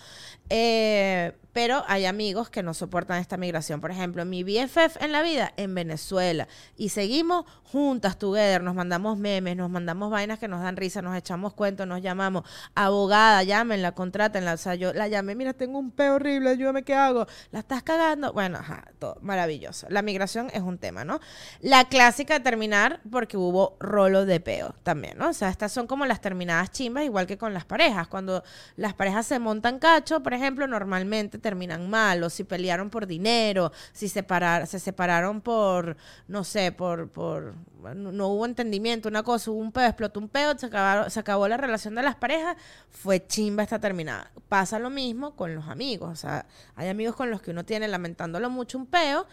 Eh, 0.50 1.34
pero 1.54 1.84
hay 1.88 2.06
amigos 2.06 2.50
que 2.50 2.64
no 2.64 2.74
soportan 2.74 3.20
esta 3.20 3.38
migración. 3.38 3.82
Por 3.82 3.92
ejemplo, 3.92 4.24
mi 4.26 4.44
BFF 4.44 5.02
en 5.02 5.12
la 5.12 5.22
vida 5.22 5.54
en 5.58 5.74
Venezuela. 5.74 6.48
Y 6.78 6.90
seguimos 6.90 7.46
juntas, 7.64 8.18
together, 8.18 8.64
nos 8.64 8.76
mandamos 8.76 9.18
memes, 9.18 9.56
nos 9.56 9.70
mandamos 9.70 10.10
vainas 10.12 10.40
que 10.40 10.48
nos 10.48 10.62
dan 10.62 10.78
risa, 10.78 11.02
nos 11.02 11.16
echamos 11.16 11.54
cuentos, 11.54 11.88
nos 11.88 12.02
llamamos. 12.02 12.44
Abogada, 12.76 13.44
llámenla, 13.44 13.94
contrátenla. 13.94 14.54
O 14.54 14.58
sea, 14.58 14.76
yo 14.76 14.94
la 14.94 15.08
llamé, 15.08 15.36
mira, 15.36 15.54
tengo 15.54 15.80
un 15.80 15.92
peo 15.92 16.16
horrible, 16.16 16.52
ayúdame, 16.52 16.84
¿qué 16.84 16.94
hago? 16.94 17.26
¿La 17.52 17.60
estás 17.60 17.84
cagando? 17.84 18.34
Bueno, 18.34 18.58
ajá, 18.60 18.86
todo 19.00 19.18
maravilloso. 19.22 19.88
La 19.90 20.02
migración 20.02 20.50
es 20.54 20.62
un 20.62 20.78
tema, 20.78 21.04
¿no? 21.04 21.20
La 21.62 21.86
clásica 21.86 22.36
de 22.36 22.40
terminar 22.40 23.02
porque 23.10 23.38
hubo 23.38 23.78
rolo 23.80 24.26
de 24.26 24.40
peo 24.40 24.76
también, 24.84 25.18
¿no? 25.18 25.30
O 25.30 25.34
sea, 25.34 25.50
estas 25.50 25.72
son 25.72 25.88
como 25.88 26.06
las 26.06 26.22
terminadas 26.22 26.72
chimbas, 26.72 27.04
igual 27.06 27.28
que 27.28 27.38
con 27.38 27.54
las 27.54 27.66
parejas. 27.66 28.08
Cuando 28.08 28.44
las 28.76 28.94
parejas 28.94 29.26
se 29.26 29.40
montan 29.40 29.80
cacho, 29.80 30.22
por 30.22 30.34
ejemplo, 30.34 30.68
normalmente 30.68 31.39
terminan 31.40 31.90
mal, 31.90 32.24
o 32.24 32.30
si 32.30 32.44
pelearon 32.44 32.90
por 32.90 33.08
dinero, 33.08 33.72
si 33.92 34.10
separar, 34.10 34.68
se 34.68 34.80
separaron 34.80 35.42
por, 35.42 35.98
no 36.28 36.44
sé, 36.44 36.72
por, 36.72 37.10
por, 37.10 37.56
no, 37.96 38.28
hubo 38.28 38.46
entendimiento, 38.46 39.10
una 39.10 39.24
cosa, 39.24 39.52
hubo 39.52 39.60
un 39.60 39.72
peo, 39.72 39.86
explotó 39.86 40.20
un 40.20 40.30
peo, 40.30 40.58
se, 40.58 40.68
acabó, 40.68 41.10
se 41.10 41.20
acabó 41.20 41.48
la 41.48 41.58
relación 41.58 41.96
de 41.96 42.04
las 42.04 42.16
parejas, 42.16 42.58
fue 42.90 43.26
chimba 43.26 43.64
esta 43.64 43.80
terminada. 43.80 44.32
Pasa 44.48 44.80
lo 44.80 44.90
mismo 44.90 45.36
con 45.36 45.56
los 45.56 45.68
amigos, 45.68 46.10
o 46.12 46.16
sea, 46.16 46.46
hay 46.76 46.90
amigos 46.90 47.16
con 47.16 47.30
los 47.30 47.42
que 47.42 47.52
uno 47.52 47.66
tiene 47.66 47.88
lamentándolo 47.88 48.50
mucho 48.50 48.78
un 48.78 48.86
peo, 48.86 49.28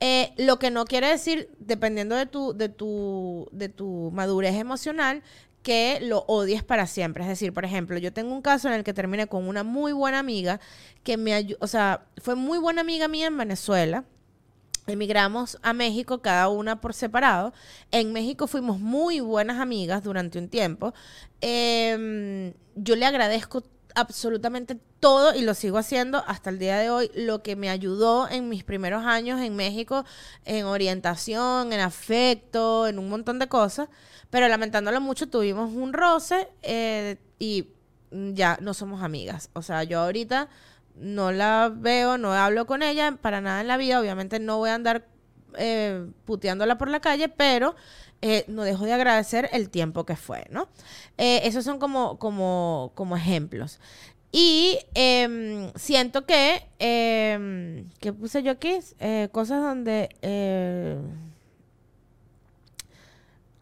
eh, 0.00 0.32
lo 0.38 0.58
que 0.58 0.70
no 0.70 0.86
quiere 0.86 1.08
decir, 1.08 1.50
dependiendo 1.58 2.16
de 2.16 2.26
tu, 2.26 2.54
de 2.54 2.70
tu, 2.70 3.48
de 3.52 3.68
tu 3.68 4.10
madurez 4.12 4.54
emocional, 4.56 5.22
que 5.62 5.98
lo 6.00 6.24
odies 6.26 6.64
para 6.64 6.86
siempre. 6.86 7.22
Es 7.22 7.28
decir, 7.28 7.52
por 7.52 7.64
ejemplo, 7.64 7.98
yo 7.98 8.12
tengo 8.12 8.32
un 8.32 8.42
caso 8.42 8.68
en 8.68 8.74
el 8.74 8.84
que 8.84 8.94
terminé 8.94 9.26
con 9.26 9.46
una 9.46 9.62
muy 9.62 9.92
buena 9.92 10.18
amiga 10.18 10.60
que 11.04 11.16
me 11.16 11.34
ayudó, 11.34 11.58
o 11.60 11.66
sea, 11.66 12.06
fue 12.18 12.34
muy 12.34 12.58
buena 12.58 12.80
amiga 12.80 13.08
mía 13.08 13.26
en 13.26 13.36
Venezuela. 13.36 14.04
Emigramos 14.86 15.58
a 15.62 15.72
México 15.72 16.22
cada 16.22 16.48
una 16.48 16.80
por 16.80 16.94
separado. 16.94 17.52
En 17.90 18.12
México 18.12 18.46
fuimos 18.46 18.80
muy 18.80 19.20
buenas 19.20 19.58
amigas 19.58 20.02
durante 20.02 20.38
un 20.38 20.48
tiempo. 20.48 20.94
Em, 21.40 22.54
yo 22.74 22.96
le 22.96 23.04
agradezco 23.04 23.62
absolutamente 23.94 24.78
todo 25.00 25.34
y 25.34 25.42
lo 25.42 25.54
sigo 25.54 25.78
haciendo 25.78 26.22
hasta 26.26 26.50
el 26.50 26.58
día 26.58 26.78
de 26.78 26.90
hoy, 26.90 27.10
lo 27.14 27.42
que 27.42 27.56
me 27.56 27.70
ayudó 27.70 28.28
en 28.28 28.48
mis 28.48 28.62
primeros 28.64 29.04
años 29.04 29.40
en 29.40 29.56
México, 29.56 30.04
en 30.44 30.66
orientación, 30.66 31.72
en 31.72 31.80
afecto, 31.80 32.86
en 32.86 32.98
un 32.98 33.08
montón 33.08 33.38
de 33.38 33.48
cosas, 33.48 33.88
pero 34.28 34.46
lamentándolo 34.46 35.00
mucho 35.00 35.28
tuvimos 35.28 35.72
un 35.72 35.92
roce 35.92 36.48
eh, 36.62 37.16
y 37.38 37.68
ya 38.10 38.58
no 38.60 38.74
somos 38.74 39.02
amigas. 39.02 39.50
O 39.54 39.62
sea, 39.62 39.82
yo 39.84 40.00
ahorita 40.00 40.48
no 40.96 41.32
la 41.32 41.72
veo, 41.74 42.18
no 42.18 42.32
hablo 42.32 42.66
con 42.66 42.82
ella 42.82 43.16
para 43.20 43.40
nada 43.40 43.60
en 43.62 43.68
la 43.68 43.76
vida, 43.76 44.00
obviamente 44.00 44.38
no 44.38 44.58
voy 44.58 44.70
a 44.70 44.74
andar 44.74 45.06
eh, 45.56 46.06
puteándola 46.24 46.78
por 46.78 46.90
la 46.90 47.00
calle, 47.00 47.28
pero 47.28 47.74
eh, 48.22 48.44
no 48.48 48.64
dejo 48.64 48.84
de 48.84 48.92
agradecer 48.92 49.48
el 49.52 49.70
tiempo 49.70 50.04
que 50.04 50.14
fue, 50.14 50.46
¿no? 50.50 50.68
Eh, 51.16 51.40
esos 51.44 51.64
son 51.64 51.78
como, 51.78 52.18
como, 52.18 52.92
como 52.94 53.16
ejemplos. 53.16 53.80
Y 54.32 54.78
em, 54.94 55.72
siento 55.74 56.24
que, 56.24 56.62
eh, 56.78 57.84
¿qué 58.00 58.12
puse 58.12 58.42
yo 58.42 58.52
aquí? 58.52 58.78
Eh, 59.00 59.28
cosas 59.32 59.60
donde... 59.60 60.08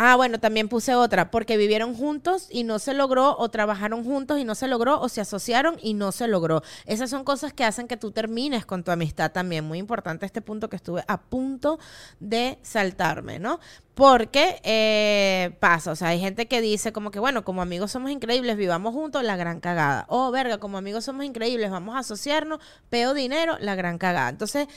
Ah, 0.00 0.14
bueno, 0.14 0.38
también 0.38 0.68
puse 0.68 0.94
otra, 0.94 1.32
porque 1.32 1.56
vivieron 1.56 1.92
juntos 1.92 2.46
y 2.52 2.62
no 2.62 2.78
se 2.78 2.94
logró, 2.94 3.36
o 3.36 3.48
trabajaron 3.48 4.04
juntos 4.04 4.38
y 4.38 4.44
no 4.44 4.54
se 4.54 4.68
logró, 4.68 5.00
o 5.00 5.08
se 5.08 5.20
asociaron 5.20 5.76
y 5.82 5.94
no 5.94 6.12
se 6.12 6.28
logró. 6.28 6.62
Esas 6.86 7.10
son 7.10 7.24
cosas 7.24 7.52
que 7.52 7.64
hacen 7.64 7.88
que 7.88 7.96
tú 7.96 8.12
termines 8.12 8.64
con 8.64 8.84
tu 8.84 8.92
amistad 8.92 9.32
también. 9.32 9.64
Muy 9.64 9.78
importante 9.78 10.24
este 10.24 10.40
punto 10.40 10.68
que 10.68 10.76
estuve 10.76 11.02
a 11.08 11.20
punto 11.20 11.80
de 12.20 12.60
saltarme, 12.62 13.40
¿no? 13.40 13.58
Porque 13.94 14.60
eh, 14.62 15.56
pasa, 15.58 15.90
o 15.90 15.96
sea, 15.96 16.08
hay 16.10 16.20
gente 16.20 16.46
que 16.46 16.60
dice 16.60 16.92
como 16.92 17.10
que, 17.10 17.18
bueno, 17.18 17.44
como 17.44 17.60
amigos 17.60 17.90
somos 17.90 18.12
increíbles, 18.12 18.56
vivamos 18.56 18.94
juntos, 18.94 19.24
la 19.24 19.36
gran 19.36 19.58
cagada. 19.58 20.06
Oh, 20.08 20.30
verga, 20.30 20.58
como 20.58 20.78
amigos 20.78 21.04
somos 21.06 21.24
increíbles, 21.24 21.72
vamos 21.72 21.96
a 21.96 21.98
asociarnos, 21.98 22.60
peo 22.88 23.14
dinero, 23.14 23.56
la 23.58 23.74
gran 23.74 23.98
cagada. 23.98 24.28
Entonces, 24.28 24.68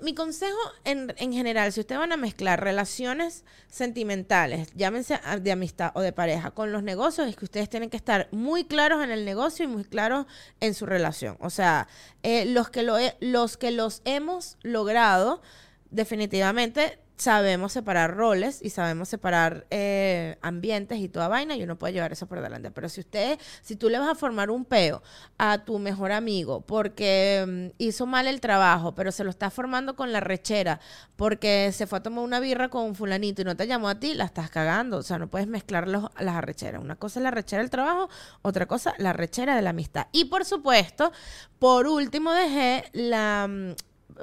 Mi 0.00 0.14
consejo 0.14 0.56
en, 0.84 1.14
en, 1.18 1.34
general, 1.34 1.70
si 1.70 1.80
ustedes 1.80 1.98
van 1.98 2.12
a 2.12 2.16
mezclar 2.16 2.62
relaciones 2.62 3.44
sentimentales, 3.68 4.72
llámense 4.74 5.20
de 5.42 5.52
amistad 5.52 5.92
o 5.94 6.00
de 6.00 6.12
pareja, 6.12 6.50
con 6.52 6.72
los 6.72 6.82
negocios, 6.82 7.28
es 7.28 7.36
que 7.36 7.44
ustedes 7.44 7.68
tienen 7.68 7.90
que 7.90 7.98
estar 7.98 8.28
muy 8.30 8.64
claros 8.64 9.04
en 9.04 9.10
el 9.10 9.26
negocio 9.26 9.66
y 9.66 9.68
muy 9.68 9.84
claros 9.84 10.24
en 10.60 10.72
su 10.72 10.86
relación. 10.86 11.36
O 11.40 11.50
sea, 11.50 11.88
eh, 12.22 12.46
los, 12.46 12.70
que 12.70 12.82
lo, 12.82 12.96
los 13.20 13.58
que 13.58 13.70
los 13.70 14.00
hemos 14.06 14.56
logrado, 14.62 15.42
definitivamente 15.90 16.98
sabemos 17.16 17.72
separar 17.72 18.14
roles 18.14 18.60
y 18.62 18.70
sabemos 18.70 19.08
separar 19.08 19.66
eh, 19.70 20.36
ambientes 20.42 20.98
y 20.98 21.08
toda 21.08 21.28
vaina 21.28 21.56
y 21.56 21.62
uno 21.62 21.76
puede 21.76 21.94
llevar 21.94 22.12
eso 22.12 22.26
por 22.26 22.40
delante. 22.40 22.70
Pero 22.70 22.88
si 22.88 23.00
usted, 23.00 23.38
si 23.62 23.76
tú 23.76 23.88
le 23.88 23.98
vas 23.98 24.08
a 24.08 24.14
formar 24.14 24.50
un 24.50 24.64
peo 24.64 25.02
a 25.38 25.64
tu 25.64 25.78
mejor 25.78 26.12
amigo 26.12 26.60
porque 26.60 27.44
mm, 27.46 27.74
hizo 27.78 28.06
mal 28.06 28.26
el 28.26 28.40
trabajo, 28.40 28.94
pero 28.94 29.12
se 29.12 29.24
lo 29.24 29.30
está 29.30 29.50
formando 29.50 29.96
con 29.96 30.12
la 30.12 30.20
rechera 30.20 30.80
porque 31.16 31.72
se 31.72 31.86
fue 31.86 31.98
a 31.98 32.02
tomar 32.02 32.24
una 32.24 32.40
birra 32.40 32.68
con 32.68 32.84
un 32.84 32.94
fulanito 32.94 33.42
y 33.42 33.44
no 33.44 33.56
te 33.56 33.66
llamó 33.66 33.88
a 33.88 33.98
ti, 33.98 34.14
la 34.14 34.24
estás 34.24 34.50
cagando. 34.50 34.98
O 34.98 35.02
sea, 35.02 35.18
no 35.18 35.28
puedes 35.28 35.48
mezclar 35.48 35.88
los, 35.88 36.04
las 36.18 36.36
arrecheras. 36.36 36.82
Una 36.82 36.96
cosa 36.96 37.20
es 37.20 37.24
la 37.24 37.30
rechera 37.30 37.62
del 37.62 37.70
trabajo, 37.70 38.10
otra 38.42 38.66
cosa 38.66 38.94
la 38.98 39.12
rechera 39.12 39.56
de 39.56 39.62
la 39.62 39.70
amistad. 39.70 40.08
Y 40.12 40.26
por 40.26 40.44
supuesto, 40.44 41.12
por 41.58 41.86
último 41.86 42.32
dejé 42.32 42.84
la 42.92 43.46
mm, 43.48 43.74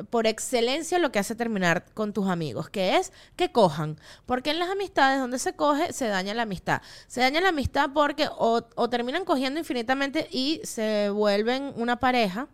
por 0.09 0.27
excelencia 0.27 0.99
lo 0.99 1.11
que 1.11 1.19
hace 1.19 1.35
terminar 1.35 1.85
con 1.93 2.13
tus 2.13 2.27
amigos, 2.27 2.69
que 2.69 2.97
es 2.97 3.11
que 3.35 3.51
cojan. 3.51 3.97
Porque 4.25 4.51
en 4.51 4.59
las 4.59 4.69
amistades 4.69 5.19
donde 5.19 5.39
se 5.39 5.53
coge, 5.55 5.93
se 5.93 6.07
daña 6.07 6.33
la 6.33 6.43
amistad. 6.43 6.81
Se 7.07 7.21
daña 7.21 7.41
la 7.41 7.49
amistad 7.49 7.91
porque 7.93 8.27
o, 8.37 8.61
terminan 8.89 9.25
cogiendo 9.25 9.59
infinitamente 9.59 10.27
y 10.31 10.61
se 10.63 11.09
vuelven 11.09 11.73
una 11.75 11.99
pareja. 11.99 12.47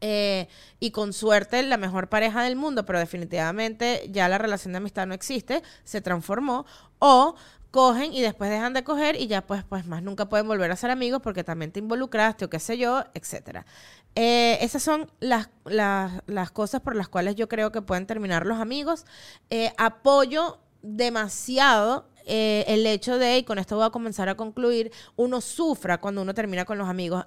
Eh, 0.00 0.48
y 0.80 0.90
con 0.90 1.14
suerte 1.14 1.62
la 1.62 1.78
mejor 1.78 2.08
pareja 2.08 2.42
del 2.42 2.56
mundo, 2.56 2.84
pero 2.84 2.98
definitivamente 2.98 4.06
ya 4.10 4.28
la 4.28 4.36
relación 4.36 4.72
de 4.72 4.78
amistad 4.78 5.06
no 5.06 5.14
existe, 5.14 5.62
se 5.84 6.02
transformó, 6.02 6.66
o 6.98 7.36
cogen 7.74 8.14
y 8.14 8.22
después 8.22 8.50
dejan 8.50 8.72
de 8.72 8.84
coger 8.84 9.20
y 9.20 9.26
ya 9.26 9.44
pues, 9.44 9.64
pues 9.64 9.84
más 9.84 10.00
nunca 10.00 10.28
pueden 10.28 10.46
volver 10.46 10.70
a 10.70 10.76
ser 10.76 10.92
amigos 10.92 11.20
porque 11.20 11.42
también 11.42 11.72
te 11.72 11.80
involucraste 11.80 12.44
o 12.44 12.48
qué 12.48 12.60
sé 12.60 12.78
yo, 12.78 13.02
etcétera. 13.14 13.66
Eh, 14.14 14.58
esas 14.60 14.80
son 14.80 15.10
las, 15.18 15.48
las, 15.64 16.50
cosas 16.52 16.82
por 16.82 16.94
las 16.94 17.08
cuales 17.08 17.34
yo 17.34 17.48
creo 17.48 17.72
que 17.72 17.82
pueden 17.82 18.06
terminar 18.06 18.46
los 18.46 18.60
amigos. 18.60 19.06
Eh, 19.50 19.72
apoyo 19.76 20.60
demasiado 20.82 22.06
eh, 22.26 22.64
el 22.68 22.86
hecho 22.86 23.18
de, 23.18 23.38
y 23.38 23.42
con 23.42 23.58
esto 23.58 23.74
voy 23.74 23.86
a 23.86 23.90
comenzar 23.90 24.28
a 24.28 24.36
concluir, 24.36 24.92
uno 25.16 25.40
sufra 25.40 26.00
cuando 26.00 26.22
uno 26.22 26.32
termina 26.32 26.64
con 26.64 26.78
los 26.78 26.88
amigos. 26.88 27.26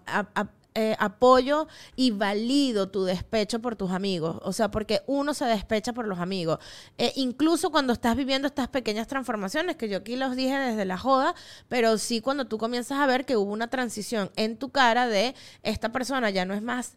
Eh, 0.79 0.95
apoyo 0.99 1.67
y 1.95 2.11
valido 2.11 2.89
tu 2.89 3.03
despecho 3.03 3.59
por 3.59 3.75
tus 3.75 3.89
amigos. 3.89 4.37
O 4.43 4.53
sea, 4.53 4.69
porque 4.69 5.01
uno 5.07 5.33
se 5.33 5.45
despecha 5.45 5.91
por 5.91 6.07
los 6.07 6.19
amigos. 6.19 6.59
Eh, 6.99 7.13
incluso 7.15 7.71
cuando 7.71 7.93
estás 7.93 8.15
viviendo 8.15 8.47
estas 8.47 8.67
pequeñas 8.67 9.07
transformaciones, 9.07 9.75
que 9.75 9.89
yo 9.89 9.97
aquí 9.97 10.15
los 10.15 10.35
dije 10.35 10.55
desde 10.55 10.85
la 10.85 10.99
joda, 10.99 11.33
pero 11.67 11.97
sí 11.97 12.21
cuando 12.21 12.45
tú 12.45 12.59
comienzas 12.59 12.99
a 12.99 13.07
ver 13.07 13.25
que 13.25 13.37
hubo 13.37 13.51
una 13.51 13.71
transición 13.71 14.29
en 14.35 14.55
tu 14.55 14.69
cara 14.69 15.07
de 15.07 15.33
esta 15.63 15.91
persona 15.91 16.29
ya 16.29 16.45
no 16.45 16.53
es 16.53 16.61
más, 16.61 16.93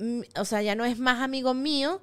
mm, 0.00 0.22
o 0.36 0.44
sea, 0.44 0.62
ya 0.62 0.74
no 0.74 0.84
es 0.84 0.98
más 0.98 1.20
amigo 1.20 1.54
mío. 1.54 2.00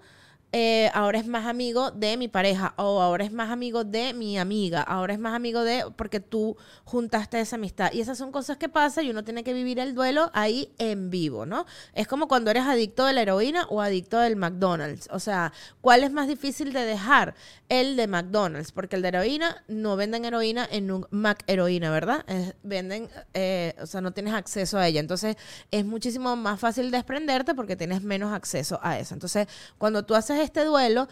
Eh, 0.58 0.90
ahora 0.94 1.20
es 1.20 1.28
más 1.28 1.48
amigo 1.48 1.92
de 1.92 2.16
mi 2.16 2.30
pareja 2.30 2.76
o 2.78 3.02
ahora 3.02 3.26
es 3.26 3.34
más 3.34 3.50
amigo 3.50 3.84
de 3.84 4.14
mi 4.14 4.38
amiga, 4.38 4.82
ahora 4.82 5.12
es 5.12 5.20
más 5.20 5.34
amigo 5.34 5.66
de 5.66 5.84
porque 5.98 6.22
tú 6.22 6.56
juntaste 6.86 7.42
esa 7.42 7.58
amistad. 7.58 7.92
Y 7.92 8.00
esas 8.00 8.18
son 8.18 8.32
cosas 8.32 8.56
que 8.56 8.70
pasan 8.70 9.04
y 9.04 9.10
uno 9.10 9.26
tiene 9.26 9.44
que 9.44 9.52
vivir 9.52 9.80
el 9.80 9.94
duelo 9.94 10.32
ahí 10.34 10.72
en 10.78 11.10
vivo, 11.10 11.46
¿no? 11.46 11.66
Es 11.94 12.08
como 12.08 12.30
cuando 12.30 12.52
eres 12.52 12.64
adicto 12.64 13.06
de 13.06 13.12
la 13.12 13.24
heroína 13.24 13.68
o 13.70 13.82
adicto 13.82 14.18
del 14.18 14.38
McDonald's. 14.38 15.10
O 15.12 15.20
sea, 15.20 15.52
¿cuál 15.82 16.06
es 16.06 16.14
más 16.14 16.30
difícil 16.30 16.72
de 16.72 16.86
dejar? 16.86 17.36
El 17.68 17.98
de 17.98 18.08
McDonald's, 18.08 18.72
porque 18.72 18.96
el 18.96 19.02
de 19.02 19.10
heroína 19.10 19.66
no 19.68 19.98
venden 19.98 20.24
heroína 20.24 20.66
en 20.72 20.90
un 20.90 21.06
Mac 21.10 21.44
heroína, 21.48 21.92
¿verdad? 21.92 22.24
venden, 22.64 23.10
eh, 23.34 23.76
o 23.82 23.88
sea, 23.88 24.00
no 24.00 24.14
tienes 24.14 24.34
acceso 24.34 24.78
a 24.78 24.88
ella. 24.88 25.02
Entonces, 25.02 25.36
es 25.72 25.84
muchísimo 25.84 26.38
más 26.38 26.62
fácil 26.62 26.92
desprenderte 26.92 27.56
porque 27.56 27.76
tienes 27.76 28.04
menos 28.04 28.32
acceso 28.32 28.80
a 28.82 28.98
eso. 29.00 29.16
Entonces, 29.16 29.48
cuando 29.78 30.06
tú 30.06 30.16
haces 30.16 30.45
este 30.46 30.64
duelo, 30.64 31.08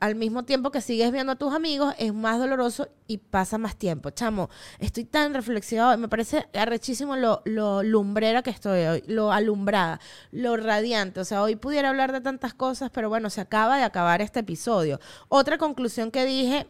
al 0.00 0.14
mismo 0.14 0.44
tiempo 0.44 0.70
que 0.70 0.80
sigues 0.80 1.12
viendo 1.12 1.32
a 1.32 1.36
tus 1.36 1.52
amigos, 1.52 1.94
es 1.98 2.12
más 2.14 2.38
doloroso 2.38 2.88
y 3.06 3.18
pasa 3.18 3.58
más 3.58 3.76
tiempo. 3.76 4.10
Chamo, 4.10 4.48
estoy 4.78 5.04
tan 5.04 5.34
reflexiva, 5.34 5.96
me 5.96 6.08
parece 6.08 6.48
arrechísimo 6.54 7.16
lo, 7.16 7.42
lo 7.44 7.82
lumbrera 7.82 8.42
que 8.42 8.50
estoy 8.50 8.80
hoy, 8.84 9.04
lo 9.06 9.30
alumbrada, 9.30 10.00
lo 10.32 10.56
radiante. 10.56 11.20
O 11.20 11.24
sea, 11.24 11.42
hoy 11.42 11.56
pudiera 11.56 11.90
hablar 11.90 12.12
de 12.12 12.20
tantas 12.20 12.54
cosas, 12.54 12.90
pero 12.90 13.08
bueno, 13.08 13.30
se 13.30 13.42
acaba 13.42 13.76
de 13.76 13.84
acabar 13.84 14.22
este 14.22 14.40
episodio. 14.40 15.00
Otra 15.28 15.58
conclusión 15.58 16.10
que 16.10 16.24
dije 16.24 16.66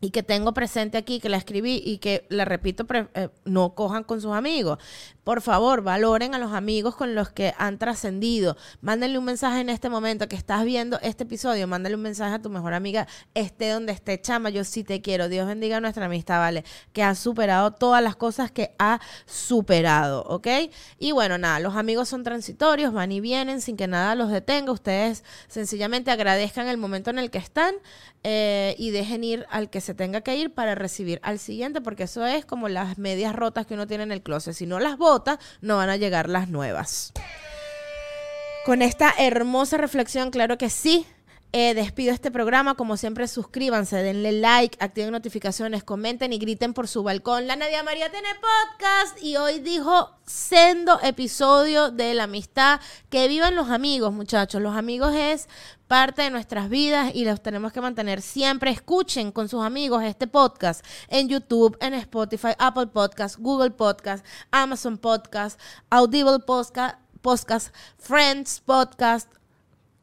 y 0.00 0.10
que 0.10 0.22
tengo 0.22 0.52
presente 0.52 0.98
aquí, 0.98 1.18
que 1.18 1.30
la 1.30 1.38
escribí 1.38 1.80
y 1.82 1.98
que 1.98 2.26
la 2.28 2.44
repito, 2.44 2.86
eh, 3.14 3.30
no 3.44 3.74
cojan 3.74 4.04
con 4.04 4.20
sus 4.20 4.32
amigos. 4.32 4.78
Por 5.24 5.40
favor, 5.40 5.80
valoren 5.82 6.34
a 6.34 6.38
los 6.38 6.52
amigos 6.52 6.94
con 6.96 7.14
los 7.14 7.30
que 7.30 7.54
han 7.56 7.78
trascendido. 7.78 8.58
Mándenle 8.82 9.18
un 9.18 9.24
mensaje 9.24 9.60
en 9.60 9.70
este 9.70 9.88
momento 9.88 10.28
que 10.28 10.36
estás 10.36 10.64
viendo 10.66 10.98
este 11.00 11.24
episodio. 11.24 11.66
Mándale 11.66 11.94
un 11.96 12.02
mensaje 12.02 12.34
a 12.34 12.42
tu 12.42 12.50
mejor 12.50 12.74
amiga, 12.74 13.08
esté 13.32 13.70
donde 13.70 13.92
esté, 13.92 14.20
chama. 14.20 14.50
Yo 14.50 14.64
sí 14.64 14.84
te 14.84 15.00
quiero. 15.00 15.30
Dios 15.30 15.46
bendiga 15.46 15.80
nuestra 15.80 16.04
amistad, 16.06 16.40
¿vale? 16.40 16.62
Que 16.92 17.02
ha 17.02 17.14
superado 17.14 17.72
todas 17.72 18.02
las 18.02 18.16
cosas 18.16 18.50
que 18.50 18.74
ha 18.78 19.00
superado, 19.24 20.24
¿ok? 20.24 20.46
Y 20.98 21.12
bueno, 21.12 21.38
nada, 21.38 21.58
los 21.58 21.74
amigos 21.74 22.10
son 22.10 22.22
transitorios, 22.22 22.92
van 22.92 23.10
y 23.10 23.20
vienen 23.20 23.62
sin 23.62 23.78
que 23.78 23.86
nada 23.86 24.14
los 24.14 24.30
detenga. 24.30 24.72
Ustedes 24.72 25.24
sencillamente 25.48 26.10
agradezcan 26.10 26.68
el 26.68 26.76
momento 26.76 27.08
en 27.08 27.18
el 27.18 27.30
que 27.30 27.38
están 27.38 27.74
eh, 28.24 28.74
y 28.78 28.90
dejen 28.90 29.24
ir 29.24 29.46
al 29.50 29.70
que 29.70 29.80
se 29.80 29.94
tenga 29.94 30.20
que 30.20 30.36
ir 30.36 30.52
para 30.52 30.74
recibir 30.74 31.20
al 31.22 31.38
siguiente, 31.38 31.80
porque 31.80 32.04
eso 32.04 32.26
es 32.26 32.44
como 32.44 32.68
las 32.68 32.98
medias 32.98 33.34
rotas 33.34 33.66
que 33.66 33.74
uno 33.74 33.86
tiene 33.86 34.04
en 34.04 34.12
el 34.12 34.22
closet. 34.22 34.54
Si 34.54 34.66
no 34.66 34.80
las 34.80 34.96
no 35.60 35.76
van 35.76 35.90
a 35.90 35.96
llegar 35.96 36.28
las 36.28 36.48
nuevas. 36.48 37.12
Con 38.64 38.80
esta 38.80 39.12
hermosa 39.18 39.76
reflexión, 39.76 40.30
claro 40.30 40.56
que 40.56 40.70
sí, 40.70 41.06
eh, 41.56 41.72
despido 41.72 42.12
este 42.12 42.32
programa. 42.32 42.74
Como 42.74 42.96
siempre, 42.96 43.28
suscríbanse, 43.28 44.02
denle 44.02 44.32
like, 44.32 44.76
activen 44.80 45.12
notificaciones, 45.12 45.84
comenten 45.84 46.32
y 46.32 46.38
griten 46.38 46.74
por 46.74 46.88
su 46.88 47.04
balcón. 47.04 47.46
La 47.46 47.54
Nadia 47.54 47.84
María 47.84 48.10
tiene 48.10 48.26
podcast 48.34 49.22
y 49.22 49.36
hoy 49.36 49.60
dijo 49.60 50.10
sendo 50.26 50.98
episodio 51.00 51.92
de 51.92 52.12
la 52.14 52.24
amistad. 52.24 52.80
Que 53.08 53.28
vivan 53.28 53.54
los 53.54 53.70
amigos, 53.70 54.12
muchachos. 54.12 54.60
Los 54.60 54.74
amigos 54.74 55.14
es 55.14 55.48
parte 55.86 56.22
de 56.22 56.30
nuestras 56.30 56.68
vidas 56.68 57.14
y 57.14 57.24
los 57.24 57.40
tenemos 57.40 57.72
que 57.72 57.80
mantener 57.80 58.20
siempre. 58.20 58.72
Escuchen 58.72 59.30
con 59.30 59.48
sus 59.48 59.62
amigos 59.62 60.02
este 60.02 60.26
podcast 60.26 60.84
en 61.06 61.28
YouTube, 61.28 61.78
en 61.80 61.94
Spotify, 61.94 62.54
Apple 62.58 62.88
Podcast, 62.88 63.38
Google 63.38 63.70
Podcast, 63.70 64.26
Amazon 64.50 64.98
Podcast, 64.98 65.60
Audible 65.88 66.40
Podcast, 66.40 66.98
Podcast 67.22 67.72
Friends 67.96 68.60
Podcast, 68.60 69.32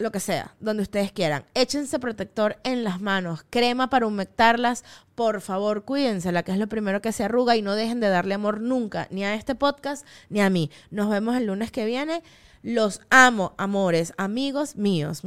lo 0.01 0.11
que 0.11 0.19
sea, 0.19 0.55
donde 0.59 0.83
ustedes 0.83 1.11
quieran. 1.11 1.45
Échense 1.53 1.99
protector 1.99 2.57
en 2.63 2.83
las 2.83 3.01
manos, 3.01 3.45
crema 3.49 3.89
para 3.89 4.07
humectarlas. 4.07 4.83
Por 5.15 5.41
favor, 5.41 5.83
cuídense, 5.83 6.31
la 6.31 6.43
que 6.43 6.51
es 6.51 6.57
lo 6.57 6.67
primero 6.67 7.01
que 7.01 7.11
se 7.11 7.23
arruga 7.23 7.55
y 7.55 7.61
no 7.61 7.75
dejen 7.75 7.99
de 7.99 8.09
darle 8.09 8.33
amor 8.33 8.61
nunca, 8.61 9.07
ni 9.11 9.23
a 9.23 9.35
este 9.35 9.55
podcast, 9.55 10.05
ni 10.29 10.41
a 10.41 10.49
mí. 10.49 10.71
Nos 10.89 11.09
vemos 11.09 11.35
el 11.35 11.45
lunes 11.45 11.71
que 11.71 11.85
viene. 11.85 12.23
Los 12.63 13.01
amo, 13.09 13.53
amores, 13.57 14.13
amigos 14.17 14.75
míos. 14.75 15.21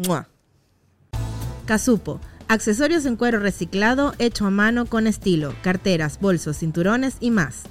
Casupo. 1.67 2.21
Accesorios 2.47 3.07
en 3.07 3.17
cuero 3.17 3.39
reciclado 3.41 4.13
hecho 4.19 4.47
a 4.47 4.51
mano 4.51 4.85
con 4.87 5.07
estilo, 5.07 5.55
carteras, 5.63 6.21
bolsos, 6.21 6.59
cinturones 6.59 7.17
y 7.21 7.31
más. 7.31 7.65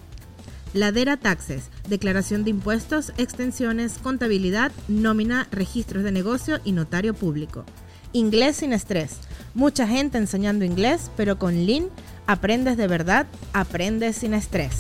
Ladera 0.74 1.18
Taxes, 1.18 1.70
declaración 1.88 2.44
de 2.44 2.50
impuestos, 2.50 3.14
extensiones, 3.18 4.00
contabilidad, 4.02 4.72
nómina, 4.88 5.48
registros 5.52 6.04
de 6.04 6.12
negocio 6.12 6.60
y 6.64 6.72
notario 6.72 7.14
público. 7.14 7.64
Inglés 8.12 8.58
sin 8.58 8.74
estrés. 8.74 9.18
Mucha 9.54 9.88
gente 9.88 10.18
enseñando 10.18 10.66
inglés, 10.66 11.12
pero 11.16 11.38
con 11.38 11.66
Lin 11.66 11.90
aprendes 12.26 12.78
de 12.78 12.88
verdad, 12.88 13.28
aprendes 13.54 14.18
sin 14.18 14.34
estrés. 14.34 14.78